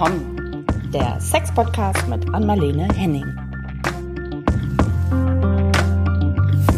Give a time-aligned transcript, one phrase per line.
[0.00, 0.64] willkommen.
[0.94, 3.26] Der Sex-Podcast mit Anmalene Henning.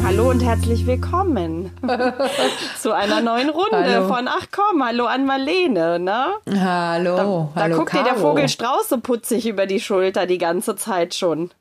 [0.05, 1.71] Hallo und herzlich willkommen
[2.81, 4.09] zu einer neuen Runde Hallo.
[4.09, 6.33] von Ach komm, hallo an Marlene, ne?
[6.53, 8.31] Hallo, Da hallo guckt dir der Caro.
[8.31, 11.53] Vogel Strauß so putzig über die Schulter die ganze Zeit schon.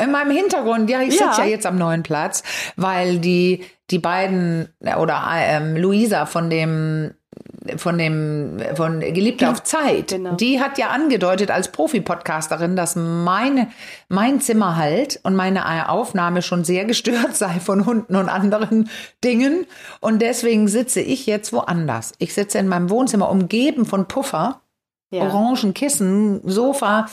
[0.00, 1.32] In meinem Hintergrund, ja, ich Ja.
[1.32, 2.44] sitze ja jetzt am neuen Platz,
[2.76, 4.68] weil die, die beiden,
[5.00, 7.12] oder ähm, Luisa von dem,
[7.76, 10.34] von dem, von Geliebte auf Zeit, Genau.
[10.34, 13.68] die hat ja angedeutet als Profi-Podcasterin, dass meine,
[14.08, 18.88] mein Zimmer halt und meine Aufnahme schon sehr gestört sei von Hunden und anderen
[19.24, 19.66] Dingen.
[20.00, 22.12] Und deswegen sitze ich jetzt woanders.
[22.18, 24.60] Ich sitze in meinem Wohnzimmer umgeben von Puffer.
[25.10, 25.22] Ja.
[25.22, 27.06] orangen Kissen, Sofa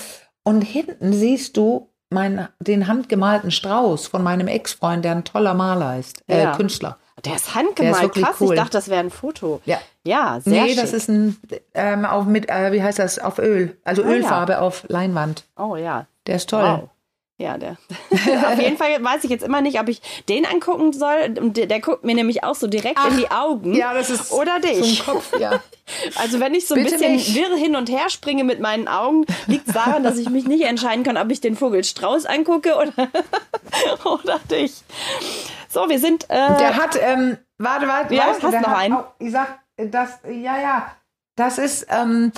[0.43, 5.99] und hinten siehst du mein, den handgemalten Strauß von meinem Ex-Freund, der ein toller Maler
[5.99, 6.55] ist, äh, Ja.
[6.55, 6.97] Künstler.
[7.25, 8.35] Der ist handgemalt, wirklich krass.
[8.41, 8.53] cool.
[8.53, 9.61] Ich dachte, das wäre ein Foto.
[9.65, 9.79] Ja.
[10.03, 10.81] Ja, sehr nee, schick.
[10.81, 11.37] das ist ein
[11.73, 14.09] ähm, auf mit äh, wie heißt das auf Öl, also ja.
[14.09, 15.45] Ölfarbe auf Leinwand.
[15.57, 16.07] Oh ja.
[16.27, 16.63] Der ist toll.
[16.63, 16.89] Wow.
[17.37, 17.77] Ja, der.
[18.51, 21.29] Auf jeden Fall weiß ich jetzt immer nicht, ob ich den angucken soll.
[21.29, 23.73] Der, der guckt mir nämlich auch so direkt in die Augen.
[23.73, 25.03] Ja, das ist Oder dich.
[25.03, 25.59] Zum Kopf, ja.
[26.15, 27.35] Also wenn ich so ein Bitte bisschen nicht.
[27.35, 30.63] wirr hin und her springe mit meinen Augen, liegt es daran, dass ich mich nicht
[30.63, 33.09] entscheiden kann, ob ich den Vogel Strauß angucke oder,
[34.05, 34.75] oder dich.
[35.73, 36.29] So, wir sind.
[36.29, 38.93] Äh, Der hat, ähm, warte, warte, Ja, du, hast noch hat einen?
[38.93, 40.91] Auch, ich sag, das, ja, ja,
[41.35, 42.31] das ist, ähm,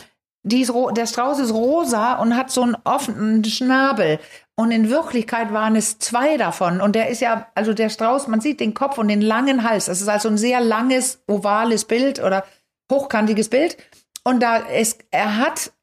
[0.44, 4.20] ist, der Strauß ist rosa und hat so einen offenen Schnabel.
[4.56, 6.80] Und in Wirklichkeit waren es zwei davon.
[6.80, 9.88] Und der ist ja, also der Strauß, man sieht den Kopf und den langen Hals.
[9.88, 12.46] Das ist also ein sehr langes, ovales Bild oder
[12.90, 13.76] hochkantiges Bild.
[14.24, 15.74] Und da ist, er hat,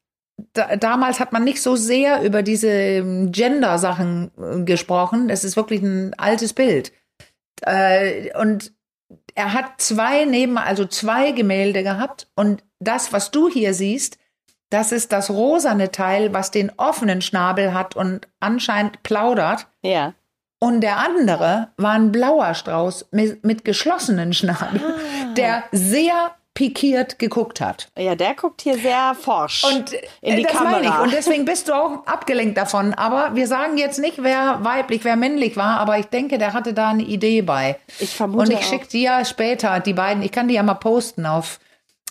[0.54, 5.28] da, damals hat man nicht so sehr über diese ähm, Gender-Sachen äh, gesprochen.
[5.28, 6.92] Das ist wirklich ein altes Bild.
[7.62, 8.72] Äh, und
[9.34, 12.28] er hat zwei neben, also zwei Gemälde gehabt.
[12.34, 14.18] Und das, was du hier siehst,
[14.70, 19.68] das ist das rosane Teil, was den offenen Schnabel hat und anscheinend plaudert.
[19.82, 20.14] ja.
[20.58, 25.34] Und der andere war ein blauer Strauß mit, mit geschlossenen Schnabel, Ah.
[25.34, 27.88] der sehr pikiert geguckt hat.
[27.98, 30.70] ja, der guckt hier sehr forsch Und in die äh, das Kamera.
[30.72, 30.98] meine ich.
[30.98, 32.92] Und deswegen bist du auch abgelenkt davon.
[32.94, 35.78] Aber wir sagen jetzt nicht, wer weiblich, wer männlich war.
[35.80, 37.78] Aber ich denke, der hatte da eine Idee bei.
[38.00, 40.22] Ich vermute Und ich schicke dir später die beiden.
[40.22, 41.58] Ich kann die ja mal posten auf,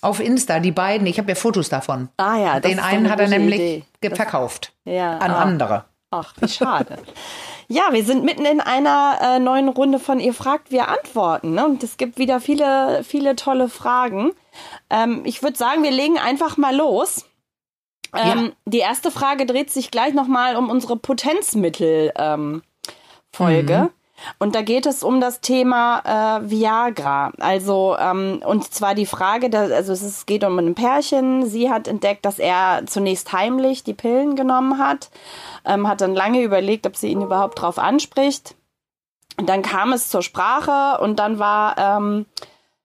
[0.01, 0.59] auf Insta.
[0.59, 1.05] Die beiden.
[1.05, 2.09] Ich habe ja Fotos davon.
[2.17, 4.15] Ah ja, das Den ist einen eine hat er nämlich Idee.
[4.15, 4.73] verkauft.
[4.85, 5.41] Ja, An ah.
[5.41, 5.85] andere.
[6.09, 6.97] Ach, wie schade.
[7.71, 11.53] ja, wir sind mitten in einer äh, neuen Runde von Ihr fragt, wir antworten.
[11.53, 11.65] Ne?
[11.65, 14.33] Und es gibt wieder viele, viele tolle Fragen.
[14.89, 17.25] Ähm, ich würde sagen, wir legen einfach mal los.
[18.13, 22.13] Ähm, Die erste Frage dreht sich gleich nochmal um unsere Potenzmittel-Folge.
[22.17, 22.61] Ähm,
[23.31, 23.89] Folge.
[24.39, 27.31] Und da geht es um das Thema äh, Viagra.
[27.39, 31.45] Also, ähm, und zwar die Frage, da, also es geht um ein Pärchen.
[31.45, 35.09] Sie hat entdeckt, dass er zunächst heimlich die Pillen genommen hat,
[35.65, 38.55] ähm, hat dann lange überlegt, ob sie ihn überhaupt drauf anspricht.
[39.37, 42.25] Und dann kam es zur Sprache und dann war ähm,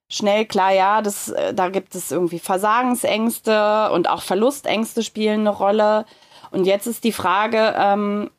[0.09, 5.49] schnell klar, ja, das, äh, da gibt es irgendwie Versagensängste und auch Verlustängste spielen eine
[5.49, 6.05] Rolle.
[6.51, 8.31] Und jetzt ist die Frage, ähm,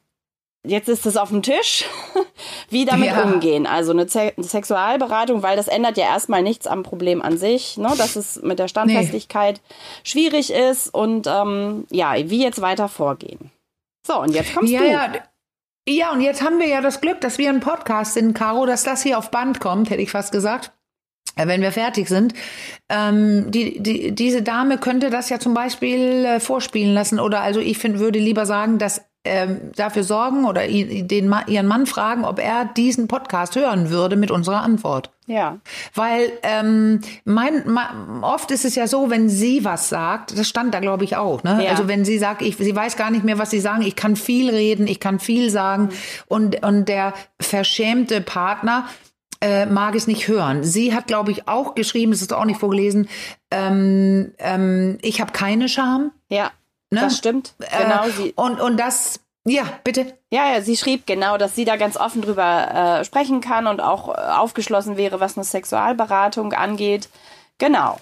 [0.67, 1.85] jetzt ist es auf dem Tisch,
[2.71, 3.23] wie damit Ja.
[3.23, 3.67] umgehen.
[3.67, 7.77] Also eine, Ze eine Sexualberatung, weil das ändert ja erstmal nichts am Problem an sich,
[7.77, 7.93] ne?
[7.97, 9.61] dass es mit der Standfestigkeit
[10.05, 13.51] schwierig ist und ähm, ja, wie jetzt weiter vorgehen.
[14.07, 14.87] So, und jetzt kommst Ja, du.
[14.91, 15.13] ja.
[15.91, 18.83] Ja, und jetzt haben wir ja das Glück, dass wir ein Podcast sind, Caro, dass
[18.85, 20.73] das hier auf Band kommt, hätte ich fast gesagt.
[21.37, 22.35] äh, Wenn wir fertig sind.
[22.91, 27.19] Ähm, die, die, diese Dame könnte das ja zum Beispiel äh, vorspielen lassen.
[27.19, 31.87] Oder also ich find, würde lieber sagen, dass ähm, dafür sorgen oder den, ihren Mann
[31.87, 35.11] fragen, ob er diesen Podcast hören würde mit unserer Antwort.
[35.27, 35.59] Ja.
[35.95, 40.73] Weil ähm, mein, ma, oft ist es ja so, wenn sie was sagt, das stand
[40.73, 41.63] da glaube ich auch, ne?
[41.65, 41.71] Ja.
[41.71, 44.17] Also wenn sie sagt, ich, sie weiß gar nicht mehr, was sie sagen, ich kann
[44.17, 45.91] viel reden, ich kann viel sagen
[46.29, 48.87] und und der verschämte Partner
[49.43, 50.65] äh, mag es nicht hören.
[50.65, 53.09] Sie hat glaube ich auch geschrieben, das ist auch nicht vorgelesen,
[53.51, 56.13] ähm, ähm, ich habe keine Scham.
[56.31, 56.51] Ja,
[56.91, 57.01] Ne?
[57.01, 57.55] das stimmt.
[57.59, 58.05] Genau.
[58.07, 60.17] Äh, Sie, und und das, ja bitte.
[60.31, 63.81] ja, ja, sie schrieb genau, dass sie da ganz offen drüber äh, sprechen kann und
[63.81, 67.09] auch äh, aufgeschlossen wäre, was eine Sexualberatung angeht.
[67.59, 67.99] Genau.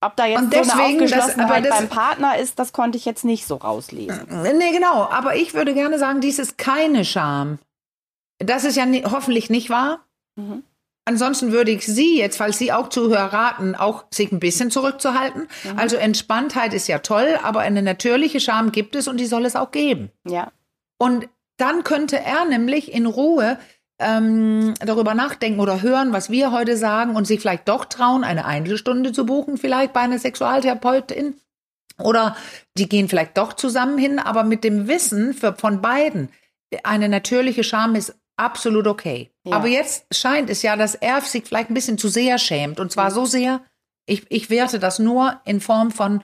[0.00, 2.72] Ob da jetzt Und so eine deswegen, das- Aufgeschlossenheit aber das- beim Partner ist, das
[2.72, 4.26] konnte ich jetzt nicht so rauslesen.
[4.42, 5.08] Nee, genau.
[5.10, 7.58] Aber ich würde gerne sagen, dies ist keine Scham.
[8.38, 10.00] Das ist ja ni- hoffentlich nicht wahr.
[10.36, 10.62] Mhm.
[11.08, 15.48] Ansonsten würde ich Sie jetzt, falls Sie auch Zuhörer raten, auch sich ein bisschen zurückzuhalten.
[15.64, 15.78] Mhm.
[15.78, 19.56] Also Entspanntheit ist ja toll, aber eine natürliche Scham gibt es und die soll es
[19.56, 20.10] auch geben.
[20.28, 20.52] Ja.
[20.98, 23.58] Und dann könnte er nämlich in Ruhe
[23.98, 28.44] ähm, darüber nachdenken oder hören, was wir heute sagen und sich vielleicht doch trauen, eine
[28.44, 31.40] Einzelstunde zu buchen, vielleicht bei einer Sexualtherapeutin
[31.98, 32.36] Oder
[32.76, 36.28] die gehen vielleicht doch zusammen hin, aber mit dem Wissen für, von beiden,
[36.84, 39.30] eine natürliche Scham ist absolut okay.
[39.44, 39.56] Ja.
[39.56, 42.80] Aber jetzt scheint es ja, dass er sich vielleicht ein bisschen zu sehr schämt.
[42.80, 43.60] Und zwar so sehr,
[44.06, 46.22] ich, ich werte das nur in Form von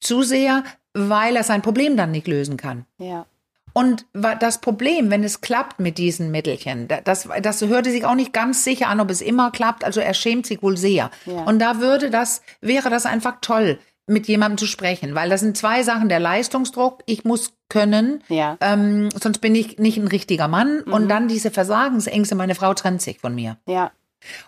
[0.00, 0.64] zu sehr,
[0.94, 2.86] weil er sein Problem dann nicht lösen kann.
[2.98, 3.26] Ja.
[3.74, 8.14] Und das Problem, wenn es klappt mit diesen Mittelchen, da- das, das hörte sich auch
[8.16, 9.84] nicht ganz sicher an, ob es immer klappt.
[9.84, 11.10] Also er schämt sich wohl sehr.
[11.26, 11.42] Ja.
[11.44, 13.78] Und da würde das, wäre das einfach toll,
[14.08, 18.56] mit jemandem zu sprechen, weil das sind zwei Sachen: der Leistungsdruck, ich muss können, Ja.
[18.60, 20.80] ähm, sonst bin ich nicht ein richtiger Mann.
[20.82, 23.58] Und dann diese Versagensängste, meine Frau trennt sich von mir.
[23.66, 23.90] Ja.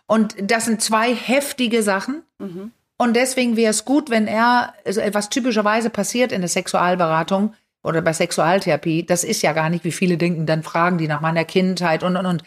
[0.06, 2.22] Und das sind zwei heftige Sachen.
[2.96, 8.00] Und deswegen wäre es gut, wenn er, also was typischerweise passiert in der Sexualberatung oder
[8.02, 11.44] bei Sexualtherapie, das ist ja gar nicht, wie viele denken, dann fragen die nach meiner
[11.44, 12.42] Kindheit und, und, und.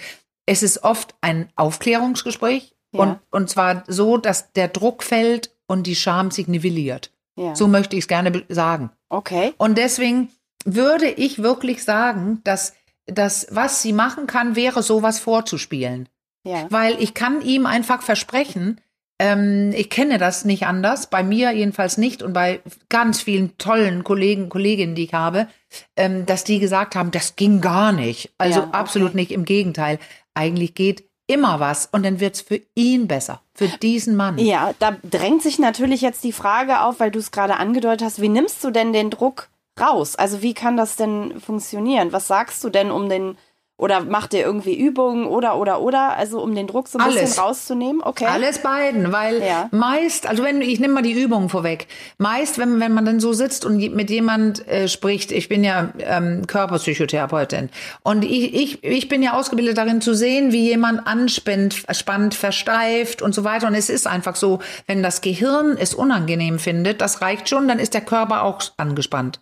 [0.46, 3.00] Es ist oft ein Aufklärungsgespräch Ja.
[3.02, 7.12] und, und zwar so, dass der Druck fällt und die Scham sich nivelliert.
[7.36, 7.56] Ja.
[7.56, 8.92] So möchte ich es gerne sagen.
[9.10, 9.54] Okay.
[9.58, 10.30] Und deswegen
[10.66, 12.74] würde ich wirklich sagen, dass
[13.06, 16.08] das, was sie machen kann, wäre sowas vorzuspielen.
[16.46, 16.68] Ja.
[16.70, 18.80] Weil ich kann ihm einfach versprechen,
[19.20, 24.04] ähm, ich kenne das nicht anders, bei mir jedenfalls nicht und bei ganz vielen tollen
[24.04, 25.48] Kollegen, Kolleginnen, die ich habe,
[25.96, 28.34] ähm, dass die gesagt haben, das ging gar nicht.
[28.38, 28.78] Also Ja, okay.
[28.78, 30.00] absolut nicht, im Gegenteil.
[30.34, 34.38] Eigentlich geht immer was und dann wird's für ihn besser, für diesen Mann.
[34.38, 38.22] Ja, da drängt sich natürlich jetzt die Frage auf, weil du es gerade angedeutet hast,
[38.22, 39.50] wie nimmst du denn den Druck
[39.80, 40.16] raus?
[40.16, 42.12] Also wie kann das denn funktionieren?
[42.12, 43.38] Was sagst du denn um den,
[43.76, 47.22] oder macht ihr irgendwie Übungen oder, oder, oder, also um den Druck so ein Alles.
[47.22, 48.02] bisschen rauszunehmen?
[48.04, 48.26] Okay.
[48.26, 49.68] Alles beiden, weil Ja.
[49.72, 51.88] meist, also wenn ich nehme mal die Übung vorweg,
[52.20, 55.90] meist, wenn, wenn man dann so sitzt und mit jemand äh, spricht, ich bin ja
[56.00, 57.70] ähm, Körperpsychotherapeutin
[58.04, 63.22] und ich, ich, ich bin ja ausgebildet darin zu sehen, wie jemand anspannt, spannt, versteift
[63.22, 63.68] und so weiter.
[63.68, 67.80] Und es ist einfach so, wenn das Gehirn es unangenehm findet, das reicht schon, dann
[67.80, 69.40] ist der Körper auch angespannt.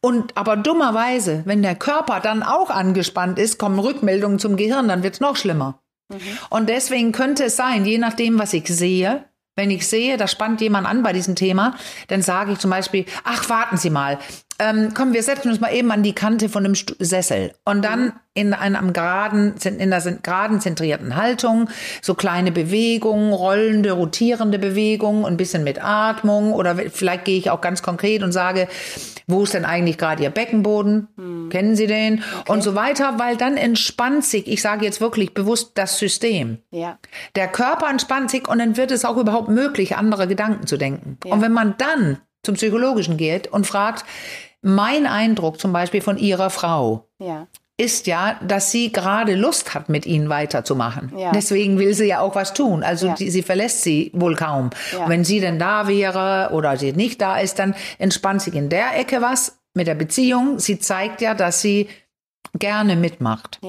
[0.00, 5.02] Und aber dummerweise, wenn der Körper dann auch angespannt ist, kommen Rückmeldungen zum Gehirn, dann
[5.02, 5.80] wird's noch schlimmer.
[6.50, 9.24] Und deswegen könnte es sein, je nachdem, was ich sehe,
[9.56, 11.74] wenn ich sehe, da spannt jemand an bei diesem Thema,
[12.08, 14.18] dann sage ich zum Beispiel, ach, warten Sie mal,
[14.58, 17.84] ähm, komm, wir setzen uns mal eben an die Kante von dem Stu Sessel und
[17.84, 21.68] dann in einem geraden, in der geraden zentrierten Haltung,
[22.02, 27.60] so kleine Bewegungen, rollende, rotierende Bewegungen, ein bisschen mit Atmung oder vielleicht gehe ich auch
[27.60, 28.68] ganz konkret und sage,
[29.26, 31.48] wo ist denn eigentlich gerade Ihr Beckenboden?
[31.50, 32.22] Kennen Sie den?
[32.46, 36.58] Und so weiter, weil dann entspannt sich, ich sage jetzt wirklich bewusst das System.
[36.70, 36.98] Ja.
[37.34, 41.18] Der Körper entspannt sich und dann wird es auch überhaupt möglich, andere Gedanken zu denken.
[41.24, 44.04] Und wenn man dann zum Psychologischen geht und fragt,
[44.66, 47.46] mein Eindruck zum Beispiel von Ihrer Frau Ja.
[47.78, 51.12] ist ja, dass sie gerade Lust hat, mit Ihnen weiterzumachen.
[51.16, 51.30] Ja.
[51.32, 52.82] Deswegen will sie ja auch was tun.
[52.82, 53.14] Also Ja.
[53.14, 54.70] die, sie verlässt sie wohl kaum.
[55.06, 58.98] Wenn sie denn da wäre oder sie nicht da ist, dann entspannt sich in der
[58.98, 60.58] Ecke was mit der Beziehung.
[60.58, 61.88] Sie zeigt ja, dass sie
[62.58, 63.60] gerne mitmacht.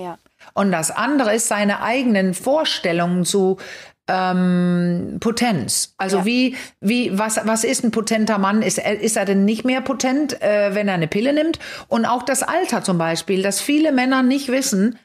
[0.54, 3.58] Und das andere ist seine eigenen Vorstellungen zu
[4.08, 5.94] ähm, Potenz.
[5.98, 6.26] Also Ja.
[6.26, 8.62] wie, wie, was, was ist ein potenter Mann?
[8.62, 11.60] Ist er, ist er denn nicht mehr potent, äh, wenn er eine Pille nimmt?
[11.88, 14.98] Und auch das Alter zum Beispiel, dass viele Männer nicht wissen,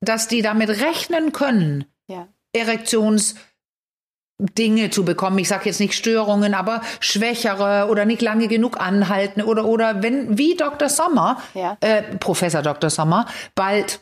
[0.00, 2.26] dass die damit rechnen können, Ja.
[2.52, 3.36] Erektions
[4.58, 5.38] Dinge zu bekommen.
[5.38, 10.38] Ich sage jetzt nicht Störungen, aber schwächere oder nicht lange genug anhalten oder oder wenn
[10.38, 10.88] wie Dr.
[10.88, 11.76] Sommer, Ja.
[11.82, 12.88] äh, Professor Dr.
[12.88, 14.00] Sommer, bald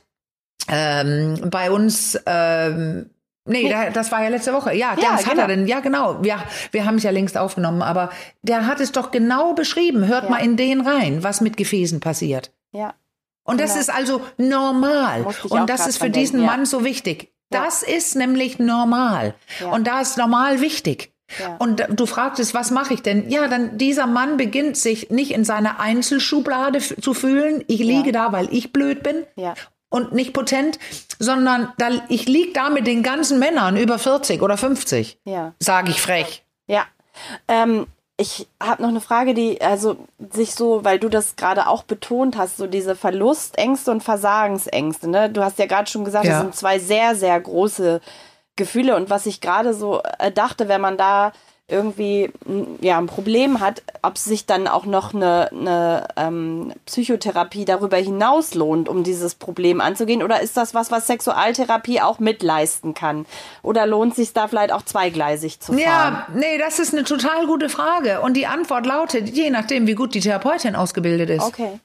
[0.68, 3.10] ähm, bei uns ähm,
[3.48, 4.74] Nee, da- das war ja letzte Woche.
[4.74, 5.42] Ja, Ja, das hat genau.
[5.42, 5.66] er denn.
[5.66, 6.20] Ja, genau.
[6.22, 8.10] Ja, wir haben es ja längst aufgenommen, aber
[8.42, 10.06] der hat es doch genau beschrieben.
[10.06, 10.30] Hört Ja.
[10.30, 12.52] mal in den rein, was mit Gefäßen passiert.
[12.72, 12.94] Ja.
[13.44, 13.80] Und das Genau.
[13.80, 15.26] ist also normal.
[15.48, 16.56] Und das ist für diesen denken, ja.
[16.56, 17.32] Mann so wichtig.
[17.52, 17.64] Ja.
[17.64, 19.34] Das ist nämlich normal.
[19.60, 19.68] Ja.
[19.68, 21.12] Und da ist normal wichtig.
[21.38, 21.56] Ja.
[21.58, 23.28] Und du fragtest, was mache ich denn?
[23.30, 27.64] Ja, dann dieser Mann beginnt sich nicht in seiner Einzelschublade zu fühlen.
[27.68, 29.54] Ich liege da, weil ich blöd bin Ja.
[29.90, 30.78] Und nicht potent,
[31.18, 35.18] sondern da, ich liege da mit den ganzen Männern über 40 oder 50.
[35.24, 35.54] Ja.
[35.60, 36.44] Sage ich frech.
[36.66, 36.84] Ja.
[37.48, 37.86] Ähm,
[38.20, 39.96] ich habe noch eine Frage, die also
[40.32, 45.08] sich so, weil du das gerade auch betont hast, so diese Verlustängste und Versagensängste.
[45.08, 45.30] Ne?
[45.30, 46.32] Du hast ja gerade schon gesagt, Ja.
[46.32, 48.00] das sind zwei sehr, sehr große
[48.56, 48.96] Gefühle.
[48.96, 51.32] Und was ich gerade so äh, dachte, wenn man da
[51.68, 52.30] irgendwie
[52.80, 58.54] ja, ein Problem hat, ob sich dann auch noch eine, eine ähm, Psychotherapie darüber hinaus
[58.54, 60.22] lohnt, um dieses Problem anzugehen?
[60.22, 63.26] Oder ist das was, was Sexualtherapie auch mitleisten kann?
[63.62, 65.82] Oder lohnt sich da vielleicht auch zweigleisig zu fahren?
[65.82, 68.22] Ja, nee, das ist eine total gute Frage.
[68.22, 71.42] Und die Antwort lautet, je nachdem, wie gut die Therapeutin ausgebildet ist.
[71.42, 71.80] Okay.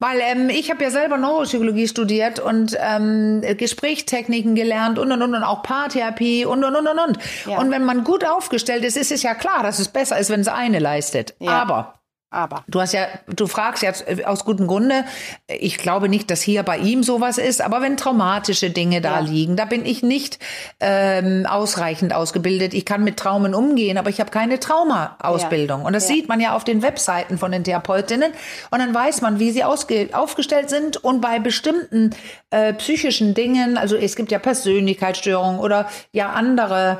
[0.00, 5.34] Weil ähm, ich habe ja selber Neuropsychologie studiert und ähm, Gesprächstechniken gelernt und und und
[5.34, 7.18] und auch Paartherapie und und und und und.
[7.46, 7.58] Ja.
[7.58, 10.40] Und wenn man gut aufgestellt ist, ist es ja klar, dass es besser ist, wenn
[10.40, 11.34] es eine leistet.
[11.40, 11.60] Ja.
[11.62, 11.98] Aber
[12.30, 12.62] Aber.
[12.68, 15.04] Du hast ja, du fragst jetzt äh, aus gutem Grunde.
[15.46, 19.20] Ich glaube nicht, dass hier bei ihm sowas ist, aber wenn traumatische Dinge da Ja.
[19.20, 20.38] liegen, da bin ich nicht
[20.78, 22.74] ähm, ausreichend ausgebildet.
[22.74, 25.80] Ich kann mit Traumen umgehen, aber ich habe keine Trauma-Ausbildung.
[25.80, 25.86] Ja.
[25.86, 26.16] Und das Ja.
[26.16, 28.32] sieht man ja auf den Webseiten von den Therapeutinnen.
[28.70, 30.98] Und dann weiß man, wie sie aufgestellt sind.
[30.98, 32.14] Und bei bestimmten
[32.50, 36.98] äh, psychischen Dingen, also es gibt ja Persönlichkeitsstörungen oder ja andere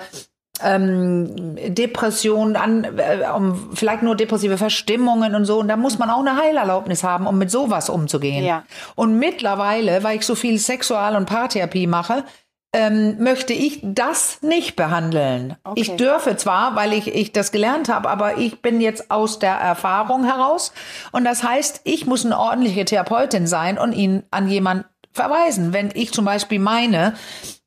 [0.62, 5.58] ähm, Depression, an, äh, um, vielleicht nur depressive Verstimmungen und so.
[5.58, 8.44] Und da muss man auch eine Heilerlaubnis haben, um mit sowas umzugehen.
[8.44, 8.64] Ja.
[8.94, 12.24] Und mittlerweile, weil ich so viel Sexual- und Paartherapie mache,
[12.74, 15.56] ähm, möchte ich das nicht behandeln.
[15.64, 15.80] Okay.
[15.80, 19.54] Ich dürfe zwar, weil ich, ich das gelernt habe, aber ich bin jetzt aus der
[19.54, 20.72] Erfahrung heraus.
[21.10, 25.72] Und das heißt, ich muss eine ordentliche Therapeutin sein und ihn an jemand verweisen.
[25.72, 27.14] Wenn ich zum Beispiel meine,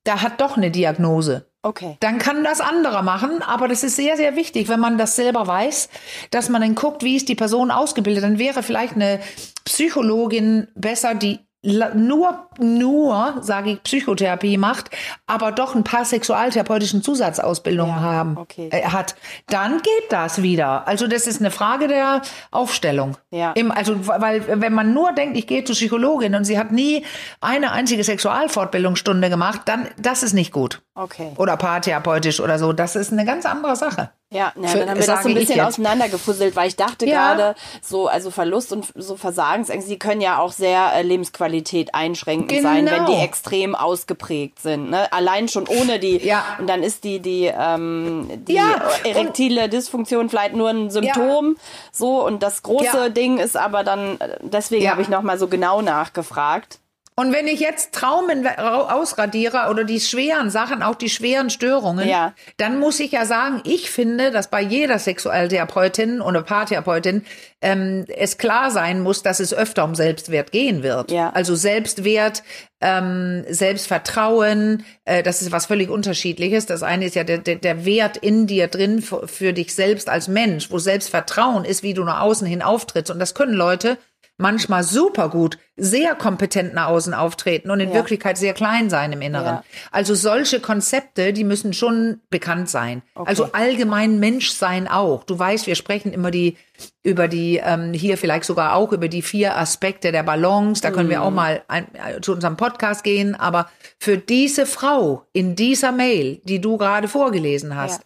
[0.03, 1.98] da hat doch eine Diagnose Okay.
[2.00, 5.45] dann kann das anderer machen, aber das ist sehr, sehr wichtig, wenn man das selber
[5.45, 5.89] weiß,
[6.31, 8.24] dass man dann guckt, wie ist die Person ausgebildet.
[8.24, 9.19] Dann wäre vielleicht eine
[9.65, 14.89] Psychologin besser, die nur, nur, sage ich, Psychotherapie macht,
[15.27, 18.70] aber doch ein paar sexualtherapeutischen Zusatzausbildungen Ja, haben, okay.
[18.72, 19.15] äh, hat,
[19.48, 20.88] dann geht das wieder.
[20.88, 23.15] Also das ist eine Frage der Aufstellung.
[23.30, 23.51] Ja.
[23.51, 27.06] Im, also, weil wenn man nur denkt, ich gehe zur Psychologin und sie hat nie
[27.41, 31.32] eine einzige Sexualfortbildungsstunde gemacht, dann, das ist nicht gut Okay.
[31.38, 32.74] oder paartherapeutisch oder so.
[32.74, 34.10] Das ist eine ganz andere Sache.
[34.33, 37.33] Ja, ja Für- dann haben wir das so ein bisschen auseinandergefusselt, weil ich dachte Ja.
[37.33, 42.61] gerade, so, also Verlust und so Versagensängste, die können ja auch sehr äh, Lebensqualität einschränkend
[42.61, 43.23] sein, wenn die Genau.
[43.23, 44.89] extrem ausgeprägt sind.
[44.89, 45.11] Ne?
[45.11, 46.45] Allein schon ohne die, Ja.
[46.59, 51.57] und dann ist die, die, ähm, die Ja, erektile Dysfunktion vielleicht nur ein Symptom,
[51.91, 53.09] so, und das große Ja.
[53.09, 54.91] Ding ist aber dann, äh, deswegen Ja.
[54.91, 56.79] habe ich nochmal so genau nachgefragt.
[57.15, 62.08] Und wenn ich jetzt Traumen ra- ausradiere oder die schweren Sachen, auch die schweren Störungen,
[62.08, 62.34] Ja.
[62.58, 67.25] dann muss ich ja sagen, ich finde, dass bei jeder Sexualtherapeutin oder Paartherapeutin
[67.62, 71.12] ähm, es klar sein muss, dass es öfter um Selbstwert gehen wird.
[71.12, 71.30] Ja.
[71.32, 72.44] Also Selbstwert,
[72.80, 76.65] ähm, Selbstvertrauen, äh, das ist was völlig unterschiedliches.
[76.65, 80.10] Das eine ist ja der, der, der Wert in dir drin für, für dich selbst
[80.10, 83.12] als Mensch, wo Selbstvertrauen ist, wie du nach außen hin auftrittst.
[83.12, 83.98] Und das können Leute
[84.41, 87.95] manchmal super gut, sehr kompetent nach außen auftreten und in Ja.
[87.95, 89.55] Wirklichkeit sehr klein sein im Inneren.
[89.55, 89.63] Ja.
[89.91, 93.01] Also solche Konzepte, die müssen schon bekannt sein.
[93.15, 93.29] Okay.
[93.29, 95.24] Also allgemein Menschsein auch.
[95.24, 96.57] Du weißt, wir sprechen immer die
[97.03, 100.81] über die ähm, hier vielleicht sogar auch über die vier Aspekte der Balance.
[100.81, 101.24] Da können wir Mhm.
[101.24, 103.36] auch mal ein, äh, zu unserem Podcast gehen.
[103.36, 103.69] Aber
[104.00, 108.01] für diese Frau in dieser Mail, die du gerade vorgelesen hast,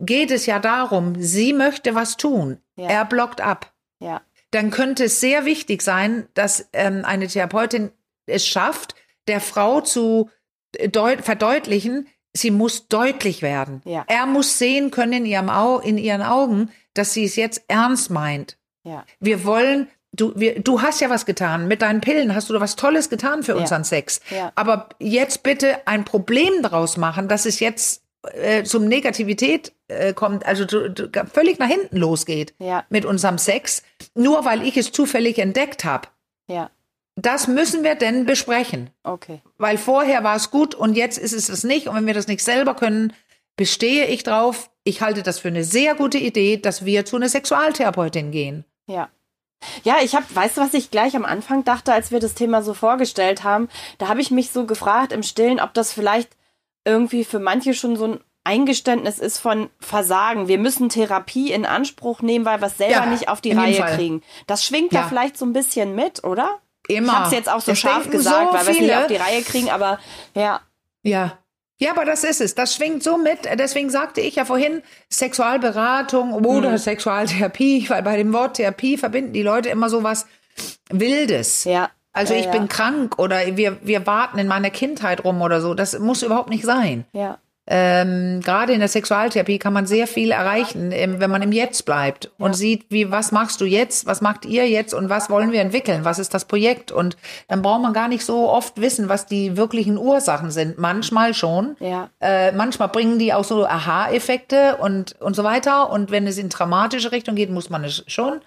[0.00, 2.58] geht es ja darum, sie möchte was tun.
[2.76, 2.88] Ja.
[2.88, 4.20] Er blockt ab Ja.
[4.50, 7.90] Dann könnte es sehr wichtig sein, dass ähm, eine Therapeutin
[8.26, 8.94] es schafft,
[9.26, 10.30] der Frau zu
[10.76, 13.82] äh, deut verdeutlichen, sie muss deutlich werden.
[13.84, 14.04] Ja.
[14.06, 18.10] Er muss sehen können in, ihrem Au in ihren Augen, dass sie es jetzt ernst
[18.10, 18.58] meint.
[18.84, 19.04] Ja.
[19.20, 21.68] Wir wollen, du, wir, du hast ja was getan.
[21.68, 24.20] Mit deinen Pillen hast du was Tolles getan für unseren Sex.
[24.30, 24.52] Ja.
[24.54, 30.44] Aber jetzt bitte ein Problem daraus machen, dass es jetzt äh, zum Negativität äh, kommt,
[30.44, 32.84] also du, du, völlig nach hinten losgeht Ja.
[32.88, 33.82] mit unserem Sex,
[34.14, 36.08] nur weil ich es zufällig entdeckt habe.
[36.48, 36.70] Ja.
[37.16, 38.90] Das müssen wir denn besprechen.
[39.02, 39.40] Okay.
[39.56, 41.88] Weil vorher war es gut und jetzt ist es es nicht.
[41.88, 43.12] Und wenn wir das nicht selber können,
[43.56, 44.70] bestehe ich drauf.
[44.84, 48.64] Ich halte das für eine sehr gute Idee, dass wir zu einer Sexualtherapeutin gehen.
[48.86, 49.08] Ja.
[49.82, 52.62] Ja, ich habe, weißt du, was ich gleich am Anfang dachte, als wir das Thema
[52.62, 53.68] so vorgestellt haben?
[53.98, 56.30] Da habe ich mich so gefragt im Stillen, ob das vielleicht
[56.88, 60.48] irgendwie für manche schon so ein Eingeständnis ist von Versagen.
[60.48, 63.74] Wir müssen Therapie in Anspruch nehmen, weil wir es selber Ja, nicht auf die Reihe
[63.74, 63.94] Fall.
[63.96, 64.22] kriegen.
[64.46, 65.06] Das schwingt da Ja.
[65.08, 66.58] vielleicht so ein bisschen mit, oder?
[66.88, 67.06] Immer.
[67.08, 69.06] Ich habe es jetzt auch so Es scharf gesagt, so weil wir es nicht auf
[69.08, 69.98] die Reihe kriegen, aber
[70.34, 70.60] ja,
[71.02, 71.38] Ja.
[71.80, 72.56] Ja, aber das ist es.
[72.56, 73.40] Das schwingt so mit.
[73.56, 76.78] Deswegen sagte ich ja vorhin Sexualberatung oder Mhm.
[76.78, 80.26] Sexualtherapie, weil bei dem Wort Therapie verbinden die Leute immer so was
[80.90, 81.64] Wildes.
[81.64, 81.90] ja.
[82.18, 82.52] Also ja, ich ja.
[82.52, 85.74] bin krank oder wir, wir warten in meiner Kindheit rum oder so.
[85.74, 87.04] Das muss überhaupt nicht sein.
[87.12, 87.38] Ja,
[87.70, 92.30] Ähm, gerade in der Sexualtherapie kann man sehr viel erreichen, wenn man im Jetzt bleibt
[92.38, 95.60] und sieht, wie, was machst du jetzt, was macht ihr jetzt und was wollen wir
[95.60, 99.26] entwickeln, was ist das Projekt und dann braucht man gar nicht so oft wissen, was
[99.26, 100.78] die wirklichen Ursachen sind.
[100.78, 101.76] Manchmal schon.
[101.78, 105.90] ja, Äh, manchmal bringen die auch so Aha-Effekte und, und so weiter.
[105.90, 108.40] Und wenn es in traumatische Richtung geht, muss man es schon.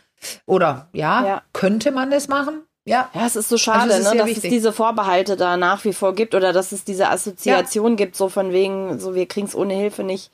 [0.47, 1.41] Oder ja, Ja.
[1.53, 2.63] könnte man es machen.
[2.85, 3.09] Ja.
[3.13, 4.43] Ja, es ist so schade, Also es ne, dass wichtig.
[4.45, 8.27] es diese Vorbehalte da nach wie vor gibt oder dass es diese Assoziation gibt, so
[8.29, 10.31] von wegen, so wir kriegen es ohne Hilfe nicht,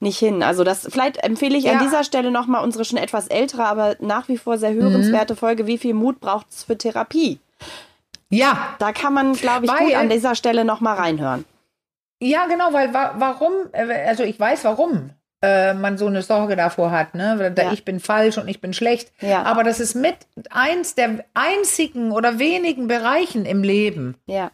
[0.00, 0.42] nicht hin.
[0.42, 1.82] Also das, vielleicht empfehle ich an Ja.
[1.82, 4.60] dieser Stelle nochmal unsere schon etwas ältere, aber nach wie vor Mhm.
[4.60, 7.38] sehr hörenswerte Folge, wie viel Mut braucht es für Therapie?
[8.30, 11.44] Ja, Da kann man, glaube ich, Weil- gut an dieser Stelle nochmal reinhören.
[12.22, 15.10] Ja, genau, weil wa warum, äh, also ich weiß warum
[15.42, 17.50] äh, man so eine Sorge davor hat, ne?
[17.54, 17.72] Da Ja.
[17.72, 19.12] ich bin falsch und ich bin schlecht.
[19.20, 19.42] Ja.
[19.44, 20.16] Aber das ist mit
[20.50, 24.50] eins der einzigen oder wenigen Bereichen im Leben, Ja,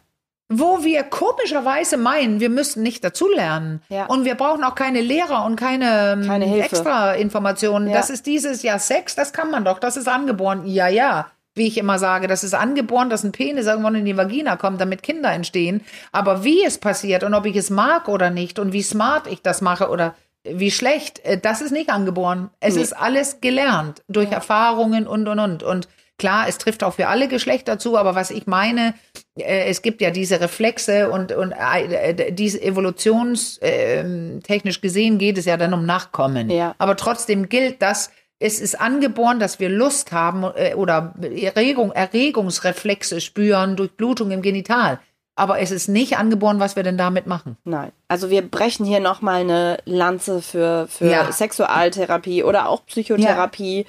[0.49, 3.81] wo wir komischerweise meinen, wir müssten nicht dazulernen.
[3.89, 4.05] Ja.
[4.05, 6.69] Und wir brauchen auch keine Lehrer und keine, ähm, Keine Hilfe.
[6.69, 7.87] extra Informationen.
[7.89, 7.97] Ja.
[7.97, 10.61] Das ist dieses Jahr Sex, das kann man doch, das ist angeboren.
[10.65, 11.27] Ja, ja.
[11.55, 14.79] Wie ich immer sage, das ist angeboren, dass ein Penis irgendwann in die Vagina kommt,
[14.79, 15.81] damit Kinder entstehen.
[16.11, 19.41] Aber wie es passiert und ob ich es mag oder nicht und wie smart ich
[19.41, 20.13] das mache oder
[20.53, 22.49] wie schlecht, äh, das ist nicht angeboren.
[22.59, 22.81] Es Nee.
[22.81, 25.63] ist alles gelernt durch Erfahrungen und, und, und.
[25.63, 25.87] Und
[26.17, 28.93] klar, es trifft auch für alle Geschlechter zu, aber was ich meine,
[29.37, 35.57] äh, es gibt ja diese Reflexe und, und äh, diese evolutionstechnisch gesehen geht es ja
[35.57, 36.49] dann um Nachkommen.
[36.49, 36.75] Ja.
[36.77, 43.21] Aber trotzdem gilt das, es ist angeboren, dass wir Lust haben äh, oder Erregung, Erregungsreflexe
[43.21, 44.99] spüren durch Blutung im Genital.
[45.39, 47.57] Aber es ist nicht angeboren, was wir denn damit machen.
[47.63, 47.91] nein.
[48.07, 51.31] Also wir brechen hier nochmal eine Lanze für, für Ja.
[51.31, 53.85] Sexualtherapie oder auch Psychotherapie.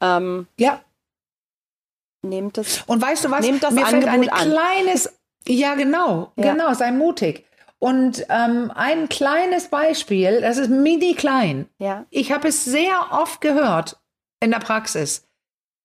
[0.00, 0.80] Ähm, Ja.
[2.22, 3.40] nehmt es Und weißt du was?
[3.44, 4.50] Nehmt das Mir fällt ein Angebot an.
[4.50, 5.12] kleines,
[5.46, 6.52] ja genau, Ja.
[6.52, 7.44] genau, sei mutig.
[7.78, 11.66] Und ähm, ein kleines Beispiel, das ist mini klein.
[11.78, 13.98] Ja, Ich habe es sehr oft gehört
[14.38, 15.26] in der Praxis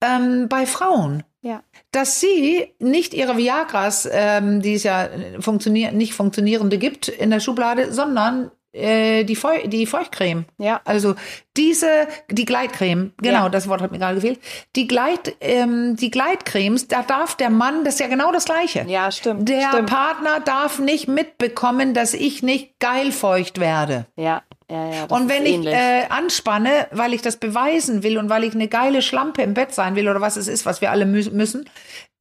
[0.04, 1.62] ähm, bei Frauen, ja,
[1.92, 5.08] dass sie nicht ihre Viagras, ähm, die es ja
[5.40, 10.46] funktionier nicht funktionierende gibt in der Schublade, sondern äh, die, Feu die Feuchtcreme.
[10.60, 11.16] ja, Also
[11.56, 13.50] diese, die Gleitcreme, genau, Ja.
[13.50, 14.40] das Wort hat mir gerade gefehlt.
[14.76, 18.86] Die, Gleit, ähm, die Gleitcremes, da darf der Mann, das ist ja genau das Gleiche.
[18.88, 19.50] ja, stimmt.
[19.50, 19.90] Der stimmt.
[19.90, 24.06] Partner darf nicht mitbekommen, dass ich nicht geilfeucht werde.
[24.16, 25.06] Ja, ja, ja.
[25.06, 29.02] Und wenn ich äh, anspanne, weil ich das beweisen will und weil ich eine geile
[29.02, 31.70] Schlampe im Bett sein will oder was es ist, was wir alle mü müssen,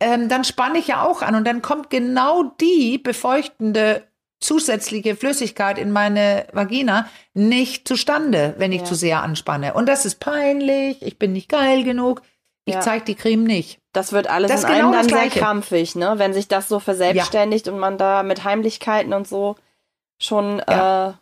[0.01, 4.05] ähm, dann spanne ich ja auch an und dann kommt genau die befeuchtende
[4.41, 8.85] zusätzliche Flüssigkeit in meine Vagina nicht zustande, wenn ich Ja.
[8.87, 9.75] zu sehr anspanne.
[9.75, 12.21] Und das ist peinlich, ich bin nicht geil genug,
[12.67, 12.81] ich Ja.
[12.81, 13.79] zeig die Creme nicht.
[13.93, 16.15] das wird alles das in genau einem dann sehr krampfig, ne?
[16.19, 19.57] Wenn sich das so verselbstständigt und man da mit Heimlichkeiten und so
[20.21, 21.13] schon äh,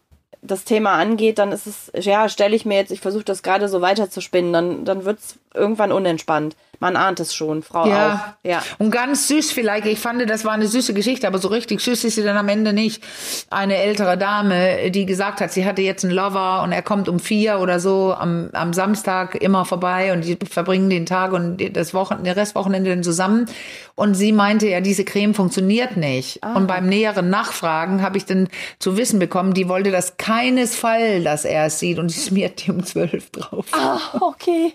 [0.46, 3.68] das Thema angeht, dann ist es, ja, stelle ich mir jetzt, ich versuche das gerade
[3.68, 6.57] so weiter zu spinnen, dann, dann wird es irgendwann unentspannt.
[6.80, 8.14] Man ahnt es schon, Frau Ja.
[8.14, 8.48] auch.
[8.48, 8.62] Ja.
[8.78, 12.04] Und ganz süß vielleicht, ich fand, das war eine süße Geschichte, aber so richtig süß
[12.04, 13.02] ist sie dann am Ende nicht.
[13.48, 17.20] Eine ältere Dame, die gesagt hat, sie hatte jetzt einen Lover und er kommt um
[17.20, 21.94] vier oder so am, am Samstag immer vorbei und die verbringen den Tag und das
[21.94, 23.46] Wochen, der Restwochenende dann zusammen.
[23.94, 26.40] Und sie meinte, ja, diese Creme funktioniert nicht.
[26.44, 28.48] Und beim näheren Nachfragen habe ich dann
[28.80, 32.70] zu wissen bekommen, die wollte das keinesfalls, dass er es sieht und sie schmiert die
[32.70, 33.66] um zwölf drauf.
[33.73, 34.75] Ah, okay.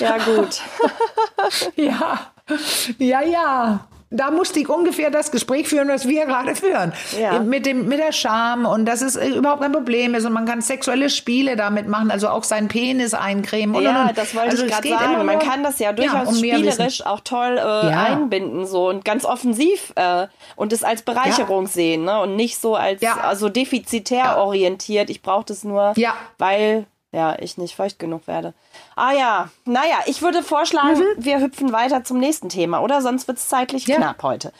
[0.00, 0.60] Ja, gut.
[1.76, 2.32] Ja,
[2.98, 3.88] ja, ja.
[4.12, 6.92] Da musste ich ungefähr das Gespräch führen, was wir gerade führen.
[7.16, 7.38] Ja.
[7.38, 10.46] Mit, dem, mit der Scham und dass es äh, überhaupt kein Problem ist und man
[10.46, 14.18] kann sexuelle Spiele damit machen, also auch seinen Penis eincremen und und, Ja, und.
[14.18, 15.14] das wollte also ich gerade sagen.
[15.14, 16.38] immer Man nur- kann das ja durchaus Wissen.
[16.38, 18.02] spielerisch auch toll äh, Ja.
[18.02, 22.20] einbinden so und ganz offensiv äh, und es als Bereicherung sehen ne?
[22.20, 23.16] und nicht so als Ja.
[23.20, 24.36] also defizitär Ja.
[24.38, 25.08] orientiert.
[25.08, 26.14] Ich brauche das nur, Ja.
[26.36, 28.54] weil ja ich nicht feucht genug werde.
[29.02, 33.00] Ah ja, naja, ich würde vorschlagen, wir hüpfen weiter zum nächsten Thema, oder?
[33.00, 33.92] Sonst wird es zeitlich Mhm.
[33.92, 33.96] Ja.
[33.96, 34.52] knapp heute.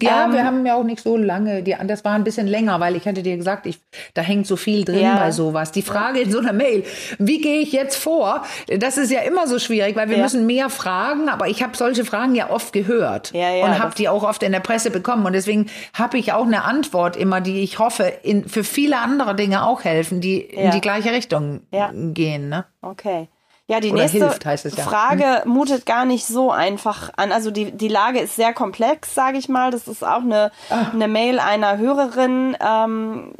[0.00, 2.78] Ja, Ähm, wir haben ja auch nicht so lange, die, das war ein bisschen länger,
[2.78, 3.80] weil ich hatte dir gesagt, ich,
[4.14, 5.16] da hängt so viel drin Ja.
[5.16, 5.72] bei sowas.
[5.72, 6.84] Die Frage in so einer Mail,
[7.18, 8.44] wie gehe ich jetzt vor?
[8.68, 10.22] Das ist ja immer so schwierig, weil wir Ja.
[10.22, 14.22] müssen mehr fragen, aber ich habe solche Fragen ja oft gehört und habe die auch
[14.22, 17.80] oft in der Presse bekommen und deswegen habe ich auch eine Antwort immer, die ich
[17.80, 21.62] hoffe, in, für viele andere Dinge auch helfen, die in die gleiche Richtung
[22.14, 22.48] gehen.
[22.48, 22.64] Ne?
[22.82, 23.28] Okay.
[23.70, 24.82] Ja, die Oder nächste hilft, heißt es ja.
[24.82, 27.30] Frage mutet gar nicht so einfach an.
[27.30, 29.70] Also die, die Lage ist sehr komplex, sage ich mal.
[29.70, 30.86] Das ist auch eine, Ah.
[30.92, 33.32] eine Mail einer Hörerin, ähm,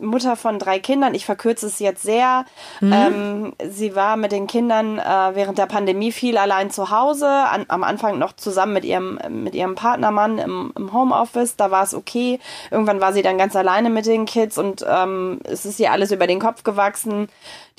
[0.00, 1.14] Mutter von drei Kindern.
[1.14, 2.44] Ich verkürze es jetzt sehr.
[2.80, 2.92] Mhm.
[2.92, 5.02] Ähm, sie war mit den Kindern äh,
[5.34, 7.28] während der Pandemie viel allein zu Hause.
[7.28, 11.54] An, am Anfang noch zusammen mit ihrem, mit ihrem Partnermann im, im Homeoffice.
[11.54, 12.40] Da war es okay.
[12.72, 16.10] Irgendwann war sie dann ganz alleine mit den Kids und ähm, es ist ihr alles
[16.10, 17.28] über den Kopf gewachsen.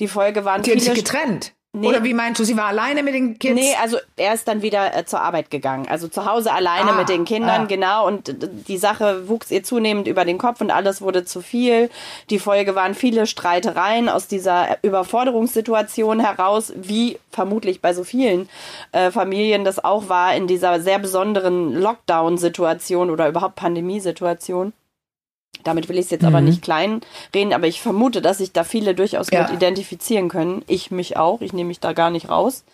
[0.00, 1.52] Die Folge waren Die viele sich getrennt.
[1.72, 1.86] Nee.
[1.86, 3.54] Oder wie meinst du, sie war alleine mit den Kids?
[3.54, 5.86] Nee, also er ist dann wieder äh, zur Arbeit gegangen.
[5.88, 7.64] Also zu Hause alleine ah, mit den Kindern, ah.
[7.66, 8.08] genau.
[8.08, 8.34] Und
[8.66, 11.88] die Sache wuchs ihr zunehmend über den Kopf und alles wurde zu viel.
[12.28, 18.48] Die Folge waren viele Streitereien aus dieser Überforderungssituation heraus, wie vermutlich bei so vielen
[18.90, 24.72] äh, Familien das auch war in dieser sehr besonderen Lockdown-Situation oder überhaupt Pandemiesituation.
[25.64, 26.28] Damit will ich es jetzt mhm.
[26.28, 27.00] aber nicht klein
[27.34, 29.42] reden, aber ich vermute, dass sich da viele durchaus ja.
[29.42, 30.62] mit identifizieren können.
[30.66, 31.40] Ich mich auch.
[31.40, 32.64] Ich nehme mich da gar nicht raus.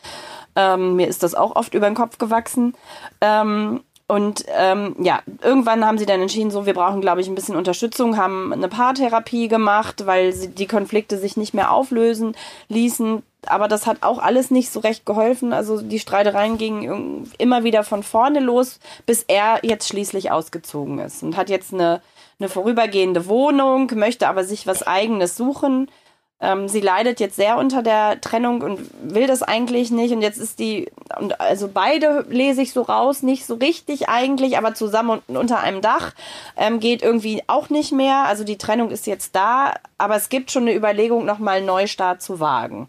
[0.55, 2.75] Ähm, mir ist das auch oft über den Kopf gewachsen.
[3.21, 7.35] Ähm, und ähm, ja, irgendwann haben sie dann entschieden, so wir brauchen, glaube ich, ein
[7.35, 12.37] bisschen Unterstützung, haben eine Paartherapie gemacht, weil sie, die Konflikte sich nicht mehr auflösen
[12.69, 13.23] ließen.
[13.47, 15.53] Aber das hat auch alles nicht so recht geholfen.
[15.53, 21.25] Also die Streitereien gingen immer wieder von vorne los, bis er jetzt schließlich ausgezogen ist
[21.25, 22.01] und hat jetzt eine
[22.39, 25.91] eine vorübergehende Wohnung, möchte aber sich was eigenes suchen.
[26.39, 30.13] Ähm, sie leidet jetzt sehr unter der Trennung und will das eigentlich nicht.
[30.13, 34.59] Und jetzt ist die, und also beide lese ich so raus, nicht so richtig eigentlich,
[34.59, 36.13] aber zusammen unter einem Dach
[36.57, 38.27] ähm, geht irgendwie auch nicht mehr.
[38.27, 42.21] Also die Trennung ist jetzt da, aber es gibt schon eine Überlegung, nochmal einen Neustart
[42.21, 42.89] zu wagen.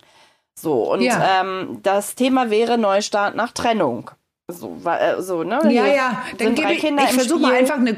[0.60, 1.42] So, und ja.
[1.42, 4.12] ähm, das Thema wäre Neustart nach Trennung.
[4.50, 5.62] So, äh, so ne?
[5.72, 7.98] Ja, ja, dann gebe ich, ich versuche mal einfach eine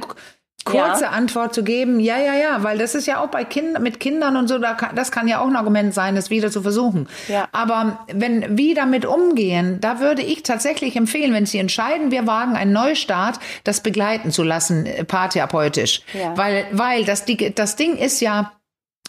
[0.70, 1.10] kurze ja.
[1.10, 4.38] Antwort zu geben, ja, ja, ja, weil das ist ja auch bei Kindern, mit Kindern
[4.38, 7.08] und so, da kann, das kann ja auch ein Argument sein, es wieder zu versuchen.
[7.28, 7.48] Ja.
[7.52, 12.56] Aber wenn wir damit umgehen, da würde ich tatsächlich empfehlen, wenn Sie entscheiden, wir wagen
[12.56, 16.02] einen Neustart, das begleiten zu lassen, äh, paartherapeutisch.
[16.14, 16.38] Ja.
[16.38, 18.52] Weil, weil das, die, das Ding ist ja,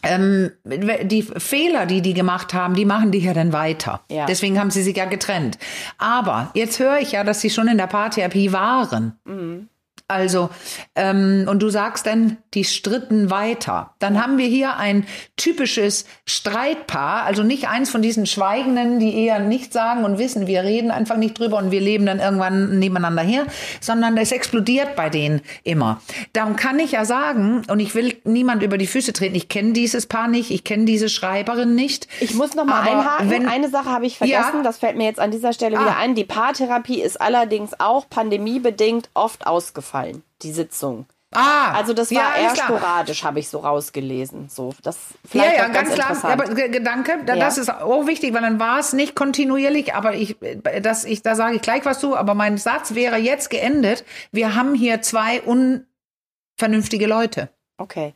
[0.02, 4.00] ähm, die Fehler, die die gemacht haben, die machen die ja dann weiter.
[4.10, 4.26] Ja.
[4.26, 5.58] Deswegen haben sie sich ja getrennt.
[5.98, 9.18] Aber jetzt höre ich ja, dass sie schon in der Paartherapie waren.
[9.24, 9.68] Mhm.
[10.10, 10.50] Also,
[10.96, 13.94] ähm, und du sagst dann, die stritten weiter.
[14.00, 19.38] Dann haben wir hier ein typisches Streitpaar, also nicht eins von diesen Schweigenden, die eher
[19.38, 23.22] nichts sagen und wissen, wir reden einfach nicht drüber und wir leben dann irgendwann nebeneinander
[23.22, 23.46] her,
[23.80, 26.00] sondern das explodiert bei denen immer.
[26.32, 29.72] Darum kann ich ja sagen, und ich will niemand über die Füße treten, ich kenne
[29.72, 32.08] dieses Paar nicht, ich kenne diese Schreiberin nicht.
[32.18, 35.04] Ich muss noch mal einhaken, wenn, eine Sache habe ich vergessen, ja, das fällt mir
[35.04, 36.16] jetzt an dieser Stelle ah, wieder ein.
[36.16, 41.06] Die Paartherapie ist allerdings auch pandemiebedingt oft ausgefallen ausgefallen, die Sitzung.
[41.32, 44.48] Ah, also das war ja, eher sporadisch, habe ich so rausgelesen.
[44.48, 46.32] So, das vielleicht ja, ja, ganz, ganz klar.
[46.32, 47.36] Aber Gedanke, ja.
[47.36, 49.94] das ist auch wichtig, weil dann war es nicht kontinuierlich.
[49.94, 50.36] Aber ich,
[50.82, 52.16] das, ich, da sage ich gleich was zu.
[52.16, 54.04] Aber mein Satz wäre jetzt geendet.
[54.32, 57.48] Wir haben hier zwei unvernünftige Leute.
[57.78, 58.14] Okay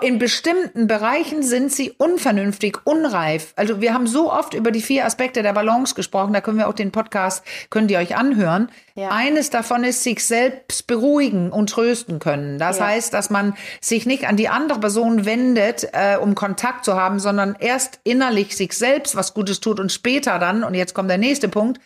[0.00, 3.52] in bestimmten Bereichen sind sie unvernünftig, unreif.
[3.56, 6.68] Also wir haben so oft über die vier Aspekte der Balance gesprochen, da können wir
[6.68, 8.70] auch den Podcast, könnt ihr euch anhören.
[8.94, 9.10] Ja.
[9.10, 12.58] Eines davon ist sich selbst beruhigen und trösten können.
[12.58, 12.86] Das ja.
[12.86, 17.18] heißt, dass man sich nicht an die andere Person wendet, äh, um Kontakt zu haben,
[17.18, 21.18] sondern erst innerlich sich selbst was Gutes tut und später dann, und jetzt kommt der
[21.18, 21.78] nächste Punkt,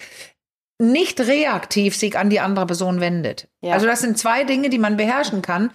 [0.80, 3.48] nicht reaktiv sich an die andere Person wendet.
[3.60, 3.74] Ja.
[3.74, 5.70] Also das sind zwei Dinge, die man beherrschen kann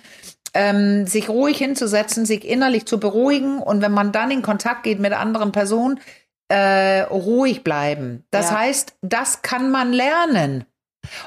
[0.53, 4.99] ähm, sich ruhig hinzusetzen, sich innerlich zu beruhigen und wenn man dann in Kontakt geht
[4.99, 5.99] mit anderen Person,
[6.49, 8.25] äh, ruhig bleiben.
[8.31, 8.59] Das ja.
[8.59, 10.65] heißt, das kann man lernen.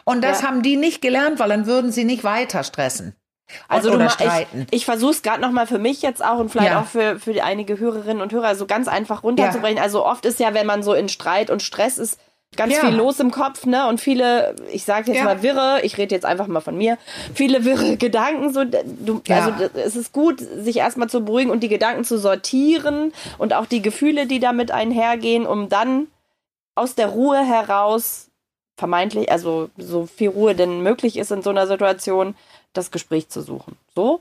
[0.05, 0.49] Und das ja.
[0.49, 3.15] haben die nicht gelernt, weil dann würden sie nicht weiter stressen.
[3.69, 4.67] Also du, streiten.
[4.71, 6.81] ich, ich versuche es gerade nochmal für mich jetzt auch und vielleicht ja.
[6.81, 9.79] auch für, für einige Hörerinnen und Hörer so ganz einfach runterzubrechen.
[9.79, 12.19] Also oft ist ja, wenn man so in Streit und Stress ist,
[12.57, 12.81] ganz ja.
[12.81, 13.87] viel los im Kopf, ne?
[13.89, 15.25] Und viele, ich sage jetzt ja.
[15.25, 16.99] mal wirre, ich rede jetzt einfach mal von mir,
[17.35, 18.53] viele wirre Gedanken.
[18.53, 19.47] So, du, ja.
[19.47, 23.67] Also es ist gut, sich erstmal zu beruhigen und die Gedanken zu sortieren und auch
[23.67, 26.09] die Gefühle, die damit einhergehen, um dann
[26.75, 28.27] aus der Ruhe heraus
[28.77, 32.35] vermeintlich, also so viel Ruhe denn möglich ist in so einer Situation,
[32.73, 33.77] das Gespräch zu suchen.
[33.95, 34.21] So?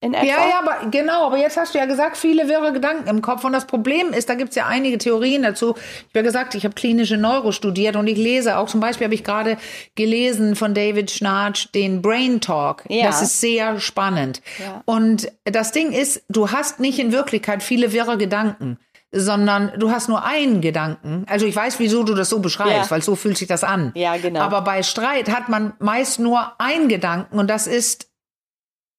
[0.00, 0.26] In etwa.
[0.26, 3.44] Ja, ja, aber genau, aber jetzt hast du ja gesagt, viele wirre Gedanken im Kopf.
[3.44, 5.74] Und das Problem ist, da gibt's ja einige Theorien dazu.
[5.76, 9.06] Ich habe ja gesagt, ich habe klinische Neuro studiert und ich lese auch zum Beispiel
[9.06, 9.56] habe ich gerade
[9.96, 12.84] gelesen von David Schnarch den Brain Talk.
[12.88, 13.06] Ja.
[13.06, 14.40] Das ist sehr spannend.
[14.58, 14.82] Ja.
[14.84, 18.78] Und das Ding ist, du hast nicht in Wirklichkeit viele wirre Gedanken
[19.10, 21.24] sondern du hast nur einen Gedanken.
[21.28, 22.90] Also ich weiß, wieso du das so beschreibst, ja.
[22.90, 23.92] weil so fühlt sich das an.
[23.94, 24.40] Ja, genau.
[24.40, 28.07] Aber bei Streit hat man meist nur einen Gedanken und das ist,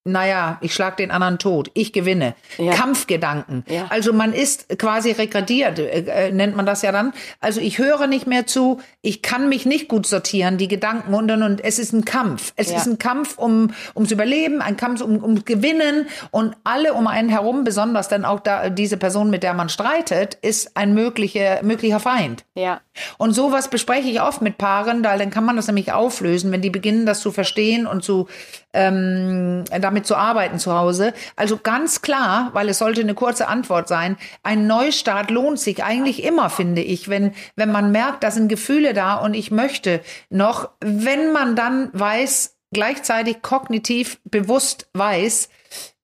[0.05, 2.35] naja, ich schlag den anderen tot, ich gewinne.
[2.57, 2.73] Ja.
[2.73, 3.65] Kampfgedanken.
[3.67, 3.88] Ja.
[3.89, 7.13] Also man ist quasi regrediert, äh, äh, nennt man das ja dann.
[7.39, 11.29] Also ich höre nicht mehr zu, ich kann mich nicht gut sortieren, die Gedanken und,
[11.29, 12.53] und, und es ist ein Kampf.
[12.55, 12.77] Es ja.
[12.77, 17.29] ist ein Kampf um, ums Überleben, ein Kampf um, um Gewinnen und alle um einen
[17.29, 21.99] herum, besonders dann auch da, diese Person, mit der man streitet, ist ein möglicher, möglicher
[21.99, 22.45] Feind.
[22.55, 22.81] Ja.
[23.17, 26.62] Und sowas bespreche ich oft mit Paaren, da dann kann man das nämlich auflösen, wenn
[26.62, 28.27] die beginnen, das zu verstehen und zu
[28.73, 31.13] ähm, damit zu arbeiten zu Hause.
[31.36, 36.23] Also ganz klar, weil es sollte eine kurze Antwort sein, ein Neustart lohnt sich eigentlich
[36.23, 40.69] immer, finde ich, wenn, wenn man merkt, da sind Gefühle da und ich möchte noch,
[40.82, 45.49] wenn man dann weiß, gleichzeitig kognitiv bewusst weiß,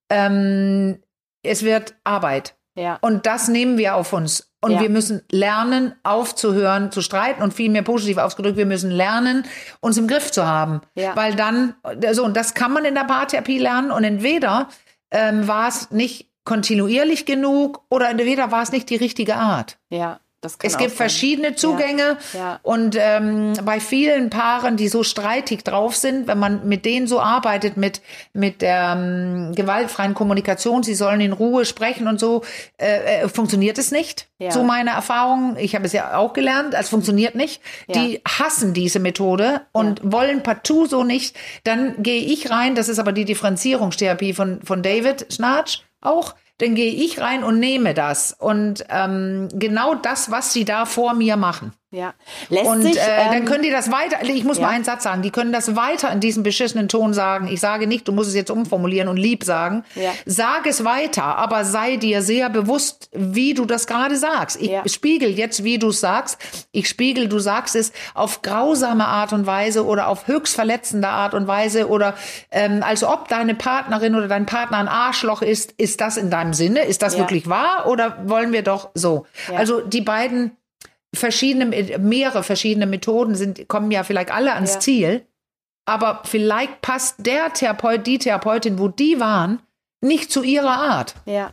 [0.10, 1.00] ähm,
[1.44, 2.56] es wird Arbeit.
[2.76, 2.98] Ja.
[3.02, 4.52] Und das nehmen wir auf uns.
[4.66, 4.82] Und Ja.
[4.82, 9.46] wir müssen lernen, aufzuhören, zu streiten und viel mehr positiv ausgedrückt, wir müssen lernen,
[9.80, 10.82] uns im Griff zu haben.
[10.96, 11.16] Ja.
[11.16, 11.76] Weil dann,
[12.14, 13.92] so, und das kann man in der Paartherapie lernen.
[13.92, 14.68] Und entweder
[15.12, 19.78] ähm, war es nicht kontinuierlich genug oder entweder war es nicht die richtige Art.
[19.90, 20.98] Ja, Es gibt sein.
[20.98, 22.60] verschiedene Zugänge Ja.
[22.64, 27.20] und ähm, bei vielen Paaren, die so streitig drauf sind, wenn man mit denen so
[27.20, 28.02] arbeitet, mit,
[28.34, 32.44] mit der ähm, gewaltfreien Kommunikation, sie sollen in Ruhe sprechen und so,
[32.78, 34.28] äh, äh, funktioniert es nicht.
[34.38, 34.52] Ja.
[34.52, 35.56] So meine Erfahrung.
[35.58, 37.62] Ich habe es ja auch gelernt, es funktioniert nicht.
[37.88, 38.02] Ja.
[38.02, 41.36] Die hassen diese Methode und wollen partout so nicht.
[41.64, 46.76] Dann gehe ich rein, das ist aber die Differenzierungstherapie von, von David Schnarch auch dann
[46.76, 48.36] gehe ich rein und nehme das.
[48.38, 51.74] Und ähm, genau das, was sie da vor mir machen.
[51.96, 52.14] Ja.
[52.50, 54.64] Lässt Und sich, äh, dann ähm, können die das weiter, ich muss ja.
[54.64, 57.48] mal einen Satz sagen, die können das weiter in diesem beschissenen Ton sagen.
[57.48, 59.86] Ich sage nicht, du musst es jetzt umformulieren und lieb sagen.
[59.96, 60.12] Ja.
[60.26, 64.62] Sag es weiter, aber sei dir sehr bewusst, wie du das gerade sagst.
[64.62, 64.84] Ich Ja.
[64.88, 66.38] spiegel jetzt, wie du es sagst.
[66.74, 71.34] Ich spiegel, du sagst es auf grausame Art und Weise oder auf höchst verletzende Art
[71.34, 72.16] und Weise oder
[72.52, 75.72] ähm, als ob deine Partnerin oder dein Partner ein Arschloch ist.
[75.78, 76.82] Ist das in deinem Sinne?
[76.82, 79.26] Ist das wirklich wahr oder wollen wir doch so?
[79.56, 80.52] Also die beiden
[81.16, 84.80] verschiedene, mehrere verschiedene Methoden sind, kommen ja vielleicht alle ans Ja.
[84.80, 85.28] Ziel.
[85.88, 89.62] Aber vielleicht passt der Therapeut, die Therapeutin, wo die waren,
[90.02, 91.16] nicht zu ihrer Art.
[91.26, 91.52] Ja.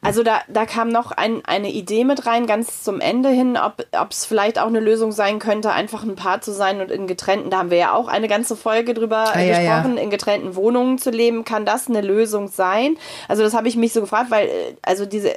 [0.00, 4.10] Also da, da kam noch ein, eine Idee mit rein, ganz zum Ende hin, ob
[4.10, 7.50] es vielleicht auch eine Lösung sein könnte, einfach ein Paar zu sein und in getrennten,
[7.50, 9.76] da haben wir ja auch eine ganze Folge drüber Ah, äh, ja, ja.
[9.78, 11.44] gesprochen, in getrennten Wohnungen zu leben.
[11.44, 12.96] Kann das eine Lösung sein?
[13.26, 15.34] Also das habe ich mich so gefragt, weil äh, also diese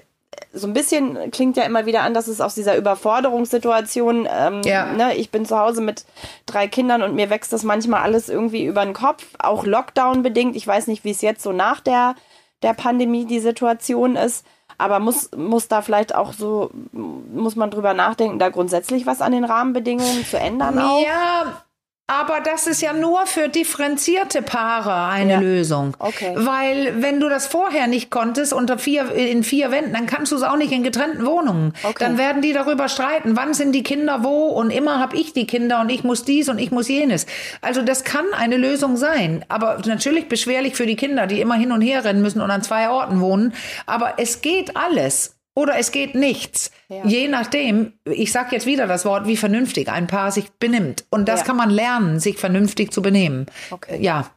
[0.52, 4.86] so ein bisschen klingt ja immer wieder an, dass es aus dieser Überforderungssituation, ähm, Ja.
[4.94, 6.06] ne, ich bin zu Hause mit
[6.46, 10.56] drei Kindern und mir wächst das manchmal alles irgendwie über den Kopf, auch Lockdown bedingt.
[10.56, 12.16] Ich weiß nicht, wie es jetzt so nach der,
[12.64, 14.46] der Pandemie die Situation ist.
[14.78, 19.34] Aber muss, muss da vielleicht auch so, muss man drüber nachdenken, da grundsätzlich was an
[19.34, 21.02] den Rahmenbedingungen zu ändern auch?
[21.04, 21.62] Ja,
[22.10, 25.40] aber das ist ja nur für differenzierte Paare eine Ja.
[25.40, 25.96] Lösung.
[26.00, 26.34] Okay.
[26.36, 30.36] Weil wenn du das vorher nicht konntest unter vier in vier Wänden, dann kannst du
[30.36, 31.74] es auch nicht in getrennten Wohnungen.
[31.84, 31.96] Okay.
[32.00, 35.46] Dann werden die darüber streiten, wann sind die Kinder wo und immer habe ich die
[35.46, 37.28] Kinder und ich muss dies und ich muss jenes.
[37.62, 41.72] Also das kann eine Lösung sein, aber natürlich beschwerlich für die Kinder, die immer hin
[41.72, 43.54] und her rennen müssen und an zwei Orten wohnen.
[43.86, 45.36] Aber es geht alles.
[45.56, 46.72] Oder es geht nichts.
[46.88, 47.06] Ja.
[47.06, 51.06] Je nachdem, ich sage jetzt wieder das Wort, wie vernünftig ein Paar sich benimmt.
[51.10, 51.46] Und das Ja.
[51.48, 53.46] kann man lernen, sich vernünftig zu benehmen.
[53.72, 54.02] Okay.
[54.02, 54.30] Ja.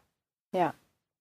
[0.53, 0.75] Ja,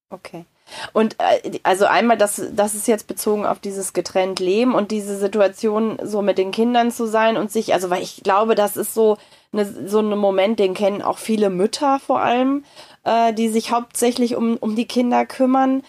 [0.09, 0.45] okay.
[0.93, 5.17] Und äh, also einmal, das, das ist jetzt bezogen auf dieses getrennt Leben und diese
[5.17, 8.93] Situation, so mit den Kindern zu sein und sich, also weil ich glaube, das ist
[8.93, 9.17] so
[9.51, 12.63] eine, so ein Moment, den kennen auch viele Mütter vor allem,
[13.03, 15.83] äh, die sich hauptsächlich um, um die Kinder kümmern.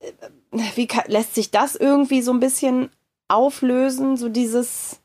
[0.00, 0.12] Äh,
[0.74, 2.90] Wie ka- lässt sich das irgendwie so ein bisschen
[3.28, 4.16] auflösen?
[4.16, 5.00] So dieses,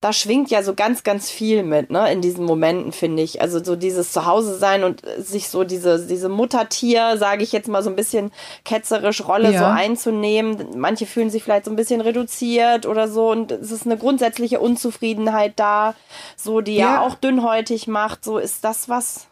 [0.00, 3.40] da schwingt ja so ganz, ganz viel mit, ne, in diesen Momenten, finde ich.
[3.40, 7.82] Also so dieses Zuhause sein und sich so diese, diese Muttertier, sage ich jetzt mal
[7.84, 8.32] so ein bisschen
[8.64, 9.58] ketzerisch Rolle Ja.
[9.60, 10.76] so einzunehmen.
[10.76, 14.58] Manche fühlen sich vielleicht so ein bisschen reduziert oder so und es ist eine grundsätzliche
[14.58, 15.94] Unzufriedenheit da,
[16.36, 17.00] so die ja, Ja.
[17.02, 18.24] auch dünnhäutig macht.
[18.24, 19.28] So ist das was?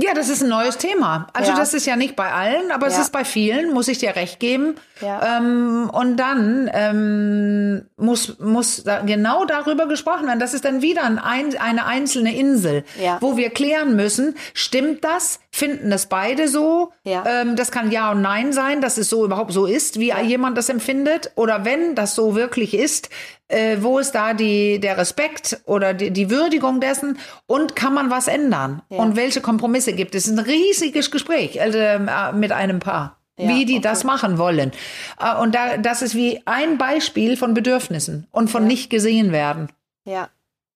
[0.00, 1.26] Ja, das ist ein neues Thema.
[1.32, 1.56] Also Ja.
[1.56, 3.00] das ist ja nicht bei allen, aber es Ja.
[3.02, 4.76] ist bei vielen, muss ich dir recht geben.
[5.00, 5.38] Ja.
[5.38, 10.38] Ähm, und dann ähm, muss, muss da genau darüber gesprochen werden.
[10.38, 12.84] Das ist dann wieder ein, ein, eine einzelne Insel,
[13.20, 15.40] wo wir klären müssen, stimmt das?
[15.50, 16.92] Finden das beide so?
[17.02, 17.24] Ja.
[17.26, 20.56] Ähm, das kann Ja und Nein sein, dass es so überhaupt so ist, wie jemand
[20.56, 21.32] das empfindet.
[21.34, 23.08] Oder wenn das so wirklich ist,
[23.48, 28.10] äh, wo ist da die, der Respekt oder die, die Würdigung dessen und kann man
[28.10, 28.82] was ändern?
[28.90, 28.98] Ja.
[28.98, 30.28] Und welche Kompromisse gibt es?
[30.28, 33.16] Ein riesiges Gespräch also, äh, mit einem Paar.
[33.40, 33.82] Ja, wie die okay.
[33.82, 34.72] das machen wollen.
[35.20, 38.68] Äh, Und da, das ist wie ein Beispiel von Bedürfnissen und von Ja.
[38.68, 39.68] nicht gesehen werden.
[40.04, 40.28] Ja,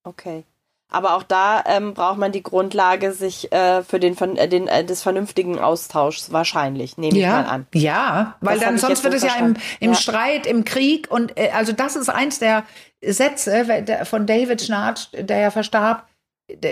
[0.04, 0.44] okay.
[0.92, 4.85] Aber auch da ähm, braucht man die Grundlage sich äh, für den, äh, den äh,
[4.85, 7.66] des vernünftigen Austauschs wahrscheinlich, nehme ich mal an.
[7.74, 9.96] ja, weil Das dann sonst wird es ja im, im Ja.
[9.98, 12.64] Streit, im Krieg und äh, also das ist eins der
[13.05, 16.07] Sätze von David Schnarch, der ja verstarb,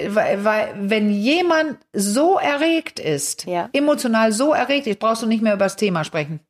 [0.09, 3.68] weil wenn jemand so erregt ist, Ja.
[3.72, 6.40] emotional so erregt ist, brauchst du nicht mehr über das Thema sprechen.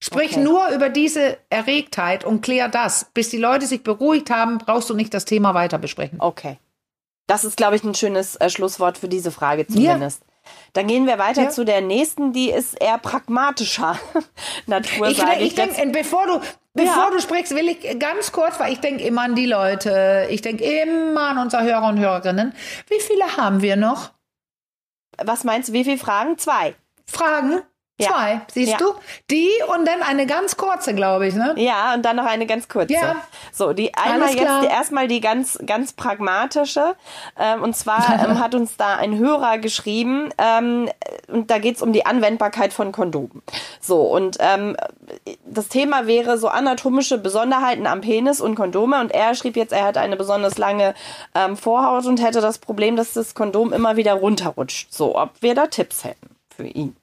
[0.00, 0.06] Ja.
[0.06, 0.40] Sprich Okay.
[0.40, 3.06] nur über diese Erregtheit und klär das.
[3.12, 6.20] Bis die Leute sich beruhigt haben, brauchst du nicht das Thema weiter besprechen.
[6.20, 6.58] Okay.
[7.26, 10.22] Das ist, glaube ich, ein schönes äh, Schlusswort für diese Frage zumindest.
[10.72, 11.50] Dann gehen wir weiter ja.
[11.50, 13.98] zu der nächsten, die ist eher pragmatischer
[14.66, 15.48] Natur, ich, sage ich.
[15.48, 16.40] Ich denke, bevor du,
[16.74, 17.10] bevor ja.
[17.10, 20.64] du sprichst, will ich ganz kurz, weil ich denke immer an die Leute, ich denke
[20.64, 22.54] immer an unsere Hörer und Hörerinnen.
[22.88, 24.10] Wie viele haben wir noch?
[25.22, 26.38] Was meinst du, wie viele Fragen?
[26.38, 26.74] Zwei.
[27.06, 27.62] Fragen?
[28.00, 28.42] Zwei, ja.
[28.52, 28.78] siehst ja.
[28.78, 28.94] du?
[29.30, 31.54] Die und dann eine ganz kurze, glaube ich, ne?
[31.56, 32.92] Ja, und dann noch eine ganz kurze.
[32.92, 33.16] Ja.
[33.52, 36.94] So, die einmal jetzt erstmal die ganz, ganz pragmatische.
[37.38, 40.88] Ähm, und zwar ähm, hat uns da ein Hörer geschrieben, ähm,
[41.28, 43.42] und da geht's um die Anwendbarkeit von Kondomen.
[43.80, 44.76] So, und ähm,
[45.44, 49.00] das Thema wäre so anatomische Besonderheiten am Penis und Kondome.
[49.00, 50.94] Und er schrieb jetzt, er hat eine besonders lange
[51.34, 54.92] ähm, Vorhaut und hätte das Problem, dass das Kondom immer wieder runterrutscht.
[54.92, 56.96] So, ob wir da Tipps hätten für ihn.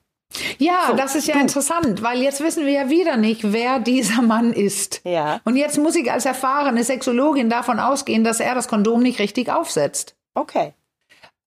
[0.58, 1.42] Ja, so, das ist ja du.
[1.42, 5.02] interessant, weil jetzt wissen wir ja wieder nicht, wer dieser Mann ist.
[5.04, 5.40] Ja.
[5.46, 9.50] Und jetzt muss ich als erfahrene Sexologin davon ausgehen, dass er das Kondom nicht richtig
[9.50, 10.16] aufsetzt.
[10.34, 10.74] Okay.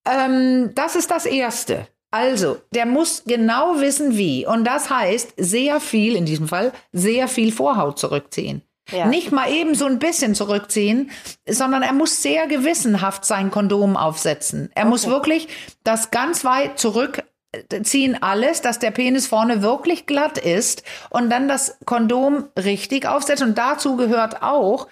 [0.09, 1.87] Ähm, das ist das Erste.
[2.11, 4.47] Also, der muss genau wissen, wie.
[4.47, 8.63] Und das heißt, sehr viel, in diesem Fall, sehr viel Vorhaut zurückziehen.
[8.91, 9.07] Ja.
[9.07, 11.13] Nicht mal eben so ein bisschen zurückziehen,
[11.49, 14.71] sondern er muss sehr gewissenhaft sein Kondom aufsetzen.
[14.75, 14.91] Er okay.
[14.91, 15.49] muss wirklich
[15.85, 17.23] das ganz weit zurück
[17.83, 23.49] ziehen alles, dass der Penis vorne wirklich glatt ist und dann das Kondom richtig aufsetzen.
[23.49, 24.87] Und dazu gehört auch,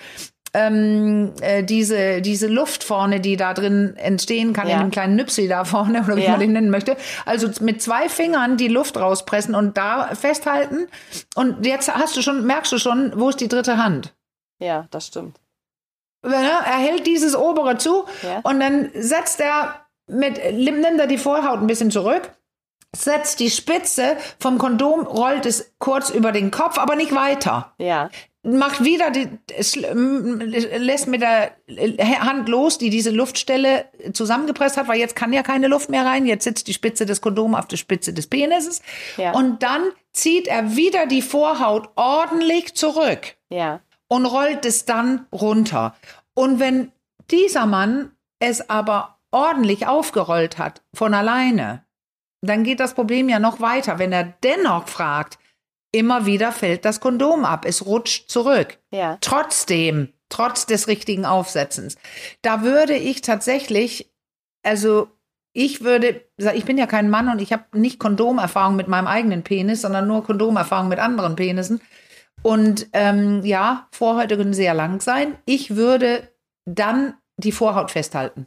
[0.54, 4.76] ähm, äh, diese, diese Luft vorne, die da drin entstehen kann, ja.
[4.76, 6.32] in dem kleinen Nüpsi da vorne, oder wie ja.
[6.32, 6.96] man den nennen möchte.
[7.26, 10.88] Also mit zwei Fingern die Luft rauspressen und da festhalten.
[11.34, 14.14] Und jetzt hast du schon, merkst du schon, wo ist die dritte Hand?
[14.58, 15.38] Ja, das stimmt.
[16.22, 18.40] Er hält dieses obere zu ja.
[18.42, 22.32] und dann setzt er mit, nimmt er die Vorhaut ein bisschen zurück
[22.98, 27.74] setzt die Spitze vom Kondom, rollt es kurz über den Kopf, aber nicht weiter.
[27.78, 28.10] Ja.
[28.42, 29.28] Macht wieder die,
[30.78, 31.52] lässt mit der
[32.20, 36.24] Hand los, die diese Luftstelle zusammengepresst hat, weil jetzt kann ja keine Luft mehr rein.
[36.24, 38.80] Jetzt sitzt die Spitze des Kondoms auf der Spitze des Penises.
[39.16, 39.32] Ja.
[39.32, 39.82] Und dann
[40.12, 43.36] zieht er wieder die Vorhaut ordentlich zurück.
[43.50, 43.80] Ja.
[44.06, 45.94] Und rollt es dann runter.
[46.34, 46.92] Und wenn
[47.30, 51.84] dieser Mann es aber ordentlich aufgerollt hat, von alleine,
[52.40, 53.98] dann geht das Problem ja noch weiter.
[53.98, 55.38] Wenn er dennoch fragt,
[55.92, 58.78] immer wieder fällt das Kondom ab, es rutscht zurück.
[58.90, 59.18] Ja.
[59.20, 61.96] Trotzdem, trotz des richtigen Aufsetzens.
[62.42, 64.12] Da würde ich tatsächlich,
[64.62, 65.08] also
[65.52, 69.42] ich würde, ich bin ja kein Mann und ich habe nicht Kondomerfahrung mit meinem eigenen
[69.42, 71.80] Penis, sondern nur Kondomerfahrung mit anderen Penissen.
[72.42, 75.36] Und ähm, ja, Vorhäute können sehr lang sein.
[75.46, 76.30] Ich würde
[76.64, 78.46] dann die Vorhaut festhalten.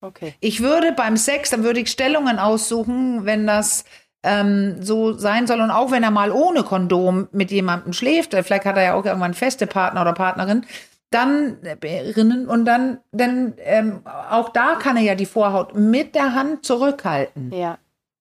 [0.00, 0.34] Okay.
[0.40, 3.84] Ich würde beim Sex, dann würde ich Stellungen aussuchen, wenn das
[4.22, 5.60] ähm, so sein soll.
[5.60, 8.94] Und auch wenn er mal ohne Kondom mit jemandem schläft, äh, vielleicht hat er ja
[8.94, 10.64] auch irgendwann feste Partner oder Partnerin,
[11.10, 16.14] dann äh, rinnen und dann, dann ähm, auch da kann er ja die Vorhaut mit
[16.14, 17.52] der Hand zurückhalten.
[17.52, 17.78] Ja.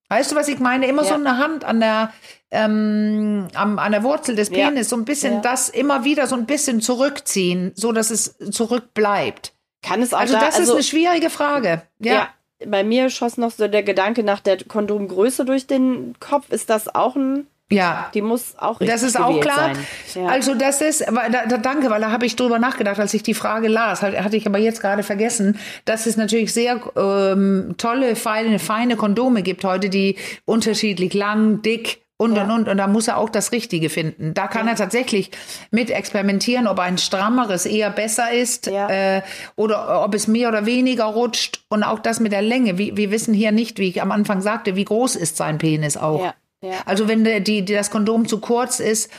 [0.09, 0.87] Weißt du, was ich meine?
[0.87, 1.09] Immer ja.
[1.09, 2.11] so eine Hand an der
[2.51, 4.89] ähm, am, an der Wurzel des Penis, ja.
[4.89, 5.39] so ein bisschen ja.
[5.41, 9.53] das immer wieder so ein bisschen zurückziehen, so dass es zurückbleibt.
[9.81, 11.83] Kann es auch Also da, das also, ist eine schwierige Frage.
[11.99, 12.13] Ja.
[12.13, 12.29] ja.
[12.65, 16.49] Bei mir schoss noch so der Gedanke nach der Kondomgröße durch den Kopf.
[16.49, 18.09] Ist das auch ein ja.
[18.13, 19.73] Die muss auch richtig Das ist auch klar.
[20.15, 20.25] Ja.
[20.25, 23.21] Also das ist, aber da, da, danke, weil da habe ich drüber nachgedacht, als ich
[23.21, 24.01] die Frage las.
[24.01, 29.43] Hatte ich aber jetzt gerade vergessen, dass es natürlich sehr ähm, tolle, feine, feine Kondome
[29.43, 32.43] gibt heute, die unterschiedlich lang, dick und ja.
[32.43, 34.33] und und und da muss er auch das Richtige finden.
[34.33, 34.73] Da kann ja.
[34.73, 35.31] er tatsächlich
[35.71, 38.89] mit experimentieren, ob ein strammeres eher besser ist ja.
[38.89, 39.21] äh,
[39.55, 42.77] oder ob es mehr oder weniger rutscht und auch das mit der Länge.
[42.77, 45.95] Wir, wir wissen hier nicht, wie ich am Anfang sagte, wie groß ist sein Penis
[45.95, 46.33] auch.
[46.85, 49.09] Also wenn die, die, das Kondom zu kurz ist,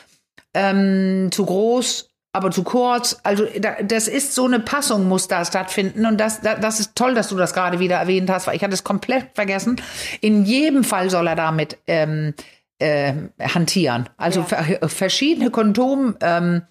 [0.52, 3.18] ähm, zu groß, aber zu kurz.
[3.22, 3.46] Also
[3.82, 7.36] das ist so eine Passung muss da stattfinden und das, das ist toll, dass du
[7.36, 9.80] das gerade wieder erwähnt hast, weil ich hatte es komplett vergessen.
[10.20, 12.34] In jedem Fall soll er damit ähm,
[12.80, 14.08] äh, hantieren.
[14.16, 14.88] Also ja.
[14.88, 16.66] verschiedene Kondomarten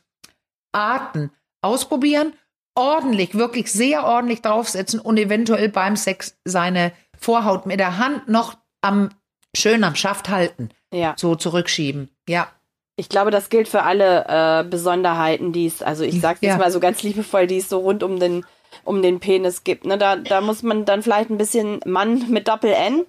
[0.72, 1.30] ähm,
[1.62, 2.34] ausprobieren,
[2.76, 8.58] ordentlich, wirklich sehr ordentlich draufsetzen und eventuell beim Sex seine Vorhaut mit der Hand noch
[8.82, 9.10] am
[9.56, 10.70] schön am Schaft halten.
[10.94, 11.14] Ja.
[11.18, 12.10] So zurückschieben.
[12.28, 12.48] Ja.
[12.96, 16.58] Ich glaube, das gilt für alle äh, Besonderheiten, die es, also ich sage jetzt ja.
[16.58, 18.46] mal so ganz liebevoll, die es so rund um den,
[18.84, 19.86] um den Penis gibt.
[19.86, 23.06] Ne, da, da muss man dann vielleicht ein bisschen Mann mit Doppel-N äh,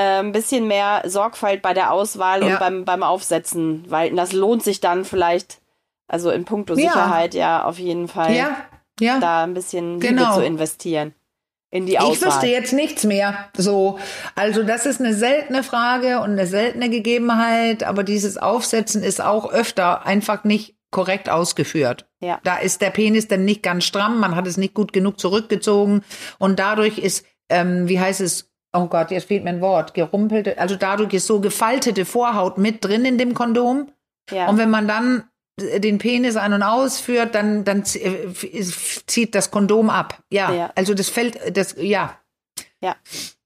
[0.00, 2.54] ein bisschen mehr Sorgfalt bei der Auswahl ja.
[2.54, 5.60] und beim, beim Aufsetzen weil Das lohnt sich dann vielleicht,
[6.08, 8.56] also in puncto Sicherheit ja, ja auf jeden Fall, ja.
[9.00, 9.18] Ja.
[9.18, 10.34] da ein bisschen Liebe genau.
[10.34, 11.14] zu investieren.
[11.70, 12.12] In die Auswahl.
[12.12, 13.48] Ich wüsste jetzt nichts mehr.
[13.56, 13.98] So,
[14.36, 19.52] also das ist eine seltene Frage und eine seltene Gegebenheit, aber dieses Aufsetzen ist auch
[19.52, 22.06] öfter einfach nicht korrekt ausgeführt.
[22.20, 22.38] Ja.
[22.44, 26.04] Da ist der Penis dann nicht ganz stramm, man hat es nicht gut genug zurückgezogen
[26.38, 30.58] und dadurch ist, ähm, wie heißt es, oh Gott, jetzt fehlt mir ein Wort, gerumpelte,
[30.58, 33.90] also dadurch ist so gefaltete Vorhaut mit drin in dem Kondom.
[34.30, 34.48] Ja.
[34.48, 35.24] Und wenn man dann
[35.60, 38.62] den Penis ein- und ausführt, dann, dann äh,
[39.06, 40.18] zieht das Kondom ab.
[40.30, 40.70] Ja, Ja.
[40.74, 42.18] also das fällt, das, ja,
[42.80, 42.96] ja.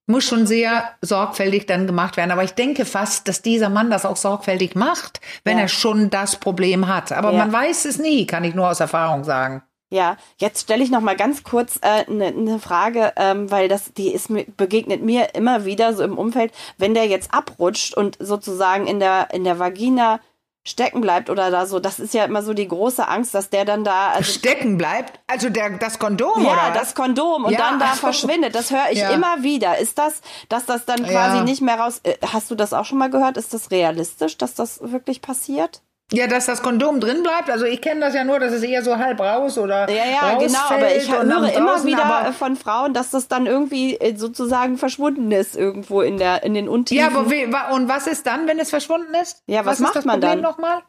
[0.06, 2.30] muss schon sehr sorgfältig dann gemacht werden.
[2.30, 5.64] Aber ich denke fast, dass dieser Mann das auch sorgfältig macht, wenn Ja.
[5.64, 7.12] er schon das Problem hat.
[7.12, 9.62] Aber man weiß es nie, kann ich nur aus Erfahrung sagen.
[9.90, 13.94] Ja, jetzt stelle ich noch mal ganz kurz eine äh, ne Frage, ähm, weil das
[13.94, 18.16] die ist mir begegnet mir immer wieder so im Umfeld, wenn der jetzt abrutscht und
[18.20, 20.20] sozusagen in der in der Vagina
[20.66, 23.64] stecken bleibt oder da so, das ist ja immer so die große Angst, dass der
[23.64, 26.72] dann da also Stecken bleibt, also der, das Kondom, ja, oder?
[26.74, 28.00] das Kondom und Ja, dann da so.
[28.00, 28.54] verschwindet.
[28.54, 29.10] Das höre ich Ja.
[29.10, 29.78] immer wieder.
[29.78, 30.20] Ist das,
[30.50, 32.00] dass das dann quasi nicht mehr raus?
[32.02, 33.38] äh, Hast du das auch schon mal gehört?
[33.38, 35.80] Ist das realistisch, dass das wirklich passiert?
[36.10, 37.50] Ja, dass das Kondom drin bleibt.
[37.50, 40.38] Also ich kenne das ja nur, dass es eher so halb raus oder Ja, ja,
[40.38, 45.30] genau, aber ich höre immer wieder von Frauen, dass das dann irgendwie äh, sozusagen verschwunden
[45.32, 47.02] ist irgendwo in der in den Untiefen.
[47.02, 47.44] Ja, aber wie,
[47.74, 49.42] und was ist dann, wenn es verschwunden ist?
[49.46, 50.50] Ja, was ist macht das man Problem dann?
[50.50, 50.80] nochmal?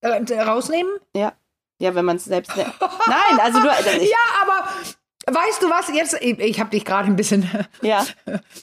[0.00, 0.90] Äh, rausnehmen?
[1.14, 1.32] ja,
[1.78, 2.56] ja, wenn man es selbst.
[2.56, 2.66] ne-
[3.06, 4.68] Nein, also du, also ich, Ja, aber
[5.34, 5.88] weißt du was?
[5.94, 7.48] Jetzt, ich, ich habe dich gerade ein bisschen
[7.82, 8.04] ja,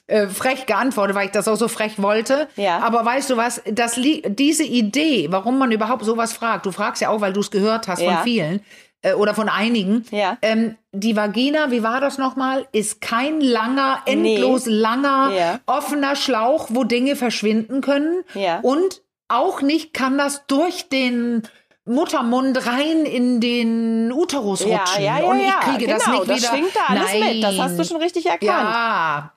[0.08, 2.48] äh, frech geantwortet, weil ich das auch so frech wollte.
[2.56, 2.80] Ja.
[2.80, 3.62] Aber weißt du was?
[3.72, 7.52] Das, diese Idee, warum man überhaupt sowas fragt, du fragst ja auch, weil du es
[7.52, 8.14] gehört hast Ja.
[8.16, 8.62] von vielen
[9.02, 10.06] äh, oder von einigen.
[10.12, 10.38] Ja.
[10.42, 12.68] Ähm, die Vagina, wie war das nochmal?
[12.72, 15.60] Ist kein langer, endlos langer, Ja.
[15.68, 18.24] offener Schlauch, wo Dinge verschwinden können.
[18.34, 18.60] Ja.
[18.62, 21.44] Und auch nicht kann das durch den
[21.88, 25.04] Muttermund rein in den Uterus ja, rutschen.
[25.04, 26.50] ja, ja, und ich ja, kriege genau, das nicht wieder.
[26.50, 27.20] schwingt da alles Nein.
[27.36, 27.44] mit.
[27.44, 28.44] Das hast du schon richtig erkannt.
[28.44, 29.34] Ja.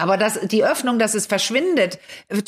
[0.00, 1.98] Aber das, die Öffnung, dass es verschwindet,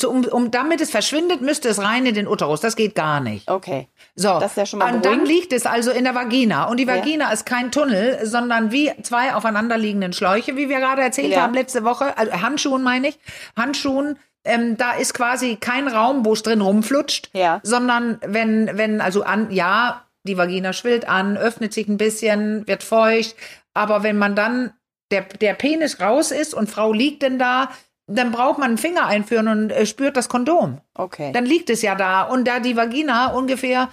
[0.07, 2.61] um, um, damit es verschwindet, müsste es rein in den Uterus.
[2.61, 3.49] Das geht gar nicht.
[3.51, 3.89] Okay.
[4.15, 4.39] So.
[4.39, 6.69] Das ist ja schon mal Und dann liegt es also in der Vagina.
[6.69, 6.95] Und die Ja.
[6.95, 11.41] Vagina ist kein Tunnel, sondern wie zwei aufeinanderliegenden Schläuche, wie wir gerade erzählt Ja.
[11.41, 12.17] haben letzte Woche.
[12.17, 13.19] Also Handschuhen meine ich.
[13.57, 14.17] Handschuhen.
[14.43, 17.59] Ähm, da ist quasi kein Raum, wo es drin rumflutscht, Ja.
[17.63, 22.83] sondern wenn, wenn, also an, ja, die Vagina schwillt an, öffnet sich ein bisschen, wird
[22.83, 23.35] feucht,
[23.73, 24.73] aber wenn man dann
[25.11, 27.69] der, der Penis raus ist und Frau liegt denn da,
[28.15, 30.81] dann braucht man einen Finger einführen und äh, spürt das Kondom.
[30.93, 31.31] Okay.
[31.33, 32.23] Dann liegt es ja da.
[32.23, 33.89] Und da die Vagina ungefähr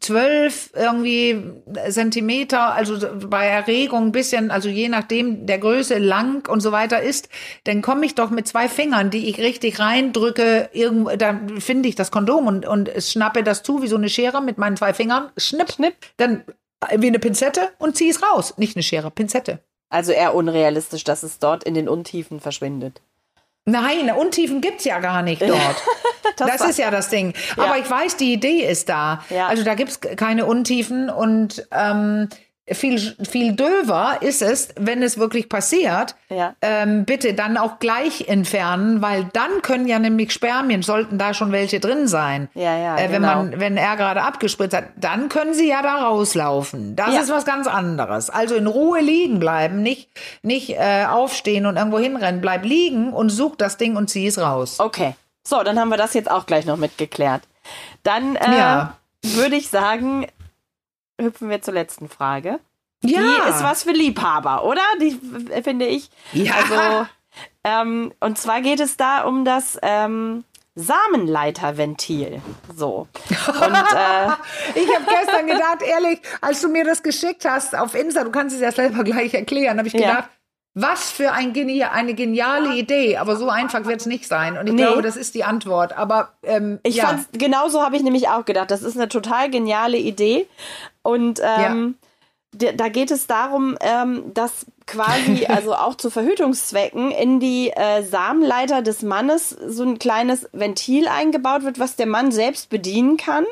[0.00, 1.42] zwölf irgendwie
[1.88, 2.98] Zentimeter, also
[3.28, 7.28] bei Erregung ein bisschen, also je nachdem der Größe lang und so weiter ist,
[7.64, 11.94] dann komme ich doch mit zwei Fingern, die ich richtig reindrücke, irgendwo, dann finde ich
[11.94, 15.30] das Kondom und, und schnappe das zu wie so eine Schere mit meinen zwei Fingern,
[15.36, 15.94] schnipp, Schnipp.
[16.16, 16.44] dann
[16.96, 18.54] wie eine Pinzette und ziehe es raus.
[18.56, 19.60] Nicht eine Schere, Pinzette.
[19.88, 23.02] Also eher unrealistisch, dass es dort in den Untiefen verschwindet.
[23.64, 25.82] Nein, Untiefen gibt's ja gar nicht dort.
[26.36, 27.32] das war- ist ja das Ding.
[27.56, 29.22] Aber ich weiß, die Idee ist da.
[29.30, 29.46] Ja.
[29.46, 32.28] Also da gibt's keine Untiefen und ähm,
[32.70, 32.98] viel,
[33.28, 36.14] viel döver ist es, wenn es wirklich passiert.
[36.28, 36.54] Ja.
[36.62, 41.50] Ähm, bitte dann auch gleich entfernen, weil dann können ja nämlich Spermien, sollten da schon
[41.50, 42.48] welche drin sein.
[42.54, 43.34] Ja, ja, äh, wenn genau.
[43.34, 46.94] man, wenn er gerade abgespritzt hat, dann können sie ja da rauslaufen.
[46.94, 47.20] Das Ja.
[47.22, 48.30] ist was ganz anderes.
[48.30, 50.08] Also in Ruhe liegen bleiben, nicht,
[50.42, 52.40] nicht äh, aufstehen und irgendwo hinrennen.
[52.40, 54.78] Bleib liegen und such das Ding und zieh es raus.
[54.78, 55.14] Okay.
[55.44, 57.42] So, dann haben wir das jetzt auch gleich noch mitgeklärt.
[58.04, 58.96] Dann äh, Ja.
[59.24, 60.26] würde ich sagen,
[61.20, 62.60] hüpfen wir zur letzten Frage.
[63.04, 63.20] Ja.
[63.20, 64.82] Die ist was für Liebhaber, oder?
[65.00, 65.18] Die
[65.62, 66.10] finde ich.
[66.32, 66.54] Ja.
[66.54, 67.06] Also,
[67.64, 70.44] ähm, und zwar geht es da um das ähm,
[70.74, 72.40] Samenleiterventil.
[72.74, 73.08] So.
[73.48, 74.28] Und äh,
[74.74, 78.54] Ich habe gestern gedacht, ehrlich, als du mir das geschickt hast auf Insta, du kannst
[78.54, 80.28] es ja selber gleich erklären, habe ich Ja.
[80.74, 83.18] Was für ein Genie, eine geniale Idee.
[83.18, 84.56] Aber so einfach wird es nicht sein.
[84.56, 84.82] Und ich Nee.
[84.82, 85.96] glaube, das ist die Antwort.
[85.96, 87.06] Aber ähm, Ich ja.
[87.06, 88.70] fand's, genauso habe ich nämlich auch gedacht.
[88.70, 90.46] Das ist eine total geniale Idee.
[91.02, 91.96] Und ähm,
[92.52, 98.02] d- da geht es darum, ähm, dass quasi, also auch zu Verhütungszwecken, in die äh,
[98.02, 103.44] Samenleiter des Mannes so ein kleines Ventil eingebaut wird, was der Mann selbst bedienen kann.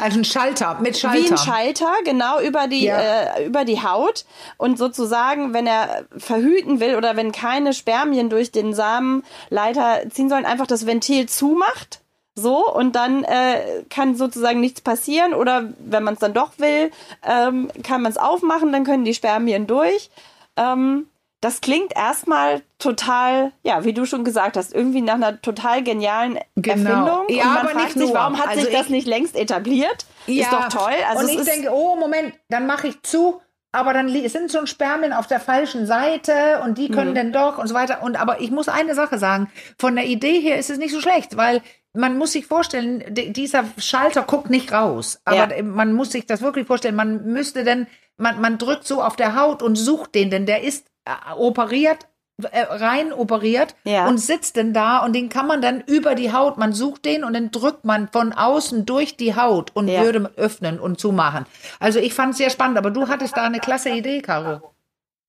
[0.00, 1.18] also ein Schalter mit Schalter.
[1.18, 2.98] Wie ein Schalter, genau, über die, Ja.
[3.36, 4.24] äh, über die Haut.
[4.58, 10.44] Und sozusagen, wenn er verhüten will oder wenn keine Spermien durch den Samenleiter ziehen sollen,
[10.46, 12.00] einfach das Ventil zumacht.
[12.38, 15.32] So, und dann äh, kann sozusagen nichts passieren.
[15.32, 16.90] Oder wenn man es dann doch will,
[17.26, 20.10] ähm, kann man es aufmachen, dann können die Spermien durch.
[20.56, 21.08] Ähm,
[21.40, 26.38] das klingt erstmal total, ja, wie du schon gesagt hast, irgendwie nach einer total genialen
[26.56, 26.90] Genau.
[26.90, 27.24] Erfindung.
[27.28, 29.36] Ja, und man aber fragt nicht sich, warum hat Also sich das ich- nicht längst
[29.36, 30.06] etabliert?
[30.26, 30.92] Ist doch toll.
[31.08, 33.40] Also und ich denke, oh Moment, dann mache ich zu,
[33.72, 36.94] aber dann sind schon Spermien auf der falschen Seite und die Mhm.
[36.94, 38.02] können denn doch und so weiter.
[38.02, 41.00] Und aber ich muss eine Sache sagen: Von der Idee her ist es nicht so
[41.00, 41.62] schlecht, weil
[41.96, 45.20] man muss sich vorstellen, di- dieser Schalter guckt nicht raus.
[45.24, 45.62] Aber Ja.
[45.62, 46.94] man muss sich das wirklich vorstellen.
[46.96, 47.86] Man müsste denn,
[48.16, 52.06] man, man drückt so auf der Haut und sucht den, denn der ist äh, operiert
[52.52, 54.06] äh, rein operiert Ja.
[54.08, 57.24] und sitzt dann da und den kann man dann über die Haut, man sucht den
[57.24, 60.02] und dann drückt man von außen durch die Haut und Ja.
[60.02, 61.46] würde öffnen und zumachen.
[61.80, 64.60] Also ich fand es sehr spannend, aber du hattest da eine klasse Idee, Caro.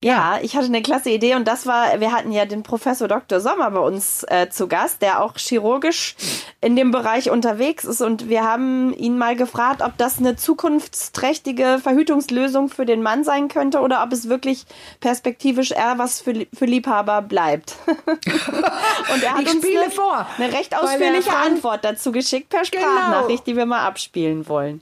[0.02, 3.40] Ja, ich hatte eine klasse Idee und das war, wir hatten ja den Professor Dr.
[3.40, 6.14] Sommer bei uns äh, zu Gast, der auch chirurgisch
[6.60, 11.80] in dem Bereich unterwegs ist und wir haben ihn mal gefragt, ob das eine zukunftsträchtige
[11.82, 14.66] Verhütungslösung für den Mann sein könnte oder ob es wirklich
[15.00, 17.74] perspektivisch eher was für, für Liebhaber bleibt.
[18.06, 22.84] und er hat Ich uns eine, vor, eine recht ausführliche Antwort dazu geschickt per Genau.
[22.84, 24.80] Sprachnachricht, die wir mal abspielen wollen.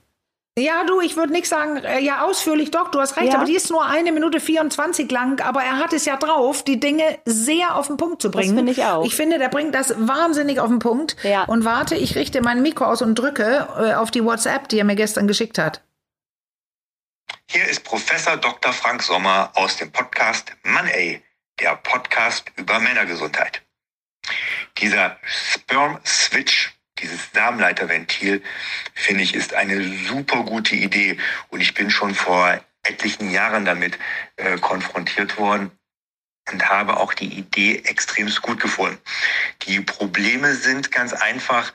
[0.59, 3.35] Ja, du, ich würde nicht sagen, äh, ja, ausführlich doch, du hast recht, Ja.
[3.37, 6.81] aber die ist nur eine Minute 24 lang, aber er hat es ja drauf, die
[6.81, 8.57] Dinge sehr auf den Punkt zu bringen.
[8.57, 9.05] finde ich auch.
[9.05, 11.17] Ich finde, der bringt das wahnsinnig auf den Punkt.
[11.25, 11.45] Ja.
[11.45, 14.85] Und warte, ich richte mein Mikro aus und drücke äh, auf die WhatsApp, die er
[14.85, 15.83] mir gestern geschickt hat.
[17.51, 18.73] Hier ist Professor Dr.
[18.73, 21.23] Frank Sommer aus dem Podcast Mann ey,
[21.61, 23.61] der Podcast über Männergesundheit.
[24.79, 28.43] Dieser Sperm Switch, dieses Samenleiterventil,
[28.95, 31.19] finde ich, ist eine super gute Idee
[31.49, 33.99] und ich bin schon vor etlichen Jahren damit
[34.37, 35.71] äh, konfrontiert worden
[36.51, 38.99] und habe auch die Idee extremst gut gefunden.
[39.63, 41.73] Die Probleme sind ganz einfach,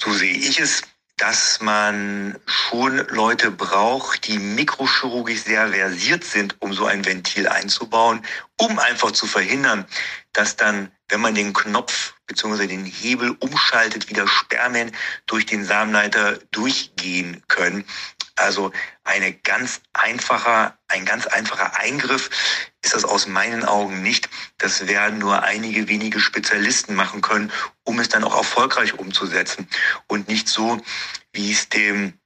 [0.00, 0.82] so sehe ich es,
[1.16, 8.22] dass man schon Leute braucht, die mikrochirurgisch sehr versiert sind, um so ein Ventil einzubauen,
[8.58, 9.86] um einfach zu verhindern,
[10.32, 12.66] dass dann, wenn man den Knopf bzw.
[12.66, 14.92] den Hebel umschaltet, wieder Spermien
[15.26, 17.84] durch den Samenleiter durchgehen können.
[18.36, 18.72] Also
[19.04, 22.30] eine ganz einfacher, ein ganz einfacher Eingriff
[22.82, 24.28] ist das aus meinen Augen nicht.
[24.58, 27.52] Das werden nur einige wenige Spezialisten machen können,
[27.84, 29.68] um es dann auch erfolgreich umzusetzen
[30.08, 30.82] und nicht so,
[31.32, 32.18] wie es dem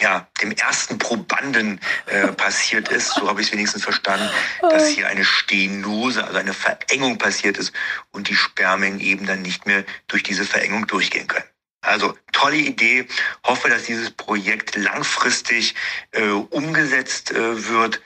[0.00, 4.28] ja, dem ersten Probanden äh, passiert ist, so habe ich es wenigstens verstanden,
[4.60, 7.72] dass hier eine Stenose, also eine Verengung passiert ist
[8.10, 11.44] und die Spermien eben dann nicht mehr durch diese Verengung durchgehen können.
[11.80, 13.06] Also tolle Idee.
[13.46, 15.74] Hoffe, dass dieses Projekt langfristig
[16.10, 18.00] äh, umgesetzt äh, wird.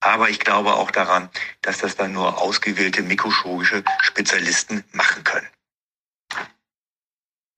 [0.00, 1.30] Aber ich glaube auch daran,
[1.62, 5.48] dass das dann nur ausgewählte mikrochirurgische Spezialisten machen können.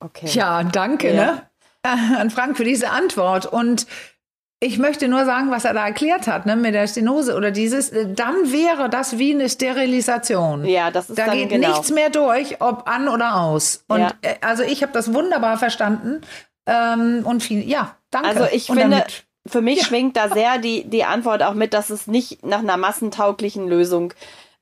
[0.01, 0.27] Okay.
[0.27, 1.25] Ja, danke, Ja.
[1.25, 1.51] ne?
[2.19, 3.47] An Frank für diese Antwort.
[3.47, 3.87] Und
[4.61, 7.91] ich möchte nur sagen, was er da erklärt hat, ne, mit der Stenose oder dieses,
[7.91, 10.65] äh, dann wäre das wie eine Sterilisation.
[10.65, 11.69] Ja, das ist Da dann geht genau.
[11.69, 13.85] nichts mehr durch, ob an oder aus.
[13.89, 14.13] Und Ja.
[14.23, 16.23] äh, also ich habe das wunderbar verstanden.
[16.67, 18.29] Ähm, und viel, ja, danke.
[18.29, 19.85] Also ich und finde, damit- für mich Ja.
[19.87, 24.13] schwingt da sehr die, die Antwort auch mit, dass es nicht nach einer massentauglichen Lösung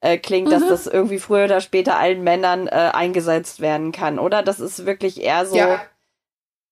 [0.03, 0.53] äh, klingt, Mhm.
[0.53, 4.43] dass das irgendwie früher oder später allen Männern äh, eingesetzt werden kann, oder?
[4.43, 5.81] Das ist wirklich eher so Ja.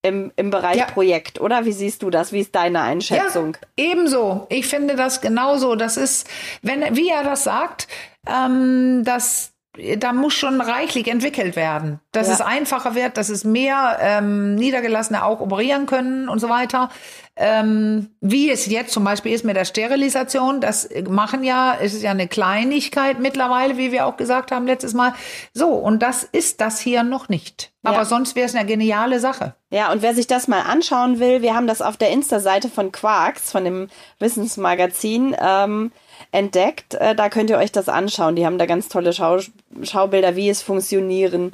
[0.05, 0.85] Im, im Bereich Ja.
[0.85, 1.65] Projekt, oder?
[1.65, 2.33] Wie siehst du das?
[2.33, 3.57] Wie ist deine Einschätzung?
[3.79, 4.47] Ja, ebenso.
[4.51, 5.75] Ich finde das genauso.
[5.77, 6.29] Das ist,
[6.63, 7.89] wenn, wie er das sagt,
[8.27, 9.54] ähm, das,
[9.99, 12.01] da muss schon reichlich entwickelt werden.
[12.13, 12.35] Dass Ja.
[12.35, 16.91] es einfacher wird, dass es mehr ähm, Niedergelassene auch operieren können und so weiter.
[17.37, 22.03] Ähm, wie es jetzt zum Beispiel ist mit der Sterilisation, das machen ja, es ist
[22.03, 25.15] ja eine Kleinigkeit mittlerweile, wie wir auch gesagt haben letztes Mal.
[25.53, 27.73] So, und das ist das hier noch nicht.
[27.83, 28.05] Aber Ja.
[28.05, 29.55] sonst wäre es eine geniale Sache.
[29.71, 32.93] Ja, und wer sich das mal anschauen will, wir haben das auf der Insta-Seite von
[32.93, 33.89] Quarks, von dem
[34.21, 35.91] Wissensmagazin, ähm,
[36.33, 36.95] entdeckt.
[36.95, 38.37] Äh, da könnt ihr euch das anschauen.
[38.37, 39.39] Die haben da ganz tolle Schau
[39.83, 41.53] Schaubilder, wie es funktionieren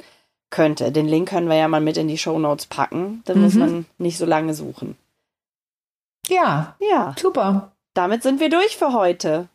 [0.49, 0.91] könnte.
[0.91, 3.21] Den Link können wir ja mal mit in die Shownotes packen.
[3.25, 3.59] Dann muss Mhm.
[3.59, 4.97] man nicht so lange suchen.
[6.27, 7.71] Ja, Ja, super.
[7.93, 9.47] damit sind wir durch für heute.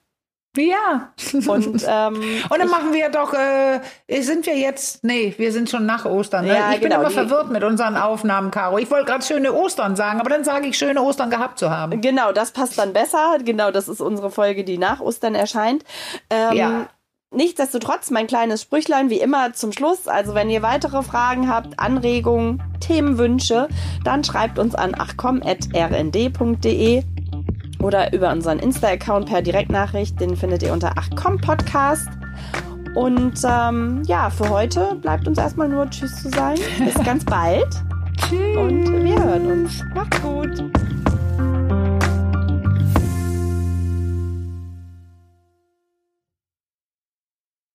[0.57, 1.13] Ja.
[1.47, 2.15] Und ähm,
[2.51, 3.81] Und dann machen wir doch, äh,
[4.23, 6.45] sind wir jetzt, nee, wir sind schon nach Ostern.
[6.47, 6.55] Ne?
[6.55, 8.79] Ja, ich bin genau, immer die- verwirrt mit unseren Aufnahmen, Caro.
[8.79, 12.01] Ich wollte gerade schöne Ostern sagen, aber dann sage ich, schöne Ostern gehabt zu haben.
[12.01, 13.39] Genau, das passt dann besser.
[13.45, 15.85] Genau, das ist unsere Folge, die nach Ostern erscheint.
[16.31, 16.87] Ähm, Ja.
[17.35, 20.07] Nichtsdestotrotz, mein kleines Sprüchlein wie immer zum Schluss.
[20.07, 23.67] Also wenn ihr weitere Fragen habt, Anregungen, Themenwünsche,
[24.05, 24.95] dann schreibt uns an
[25.75, 27.03] achcom.rnd.de
[27.83, 30.21] oder über unseren Insta-Account per Direktnachricht.
[30.21, 32.09] Den findet ihr unter achcom-podcast.
[32.95, 36.61] Und ähm, ja, für heute bleibt uns erstmal nur Tschüss zu sagen.
[36.79, 37.69] Bis ganz bald.
[38.17, 38.57] Tschüss.
[38.57, 39.85] Und wir hören uns.
[39.95, 40.71] Macht's gut.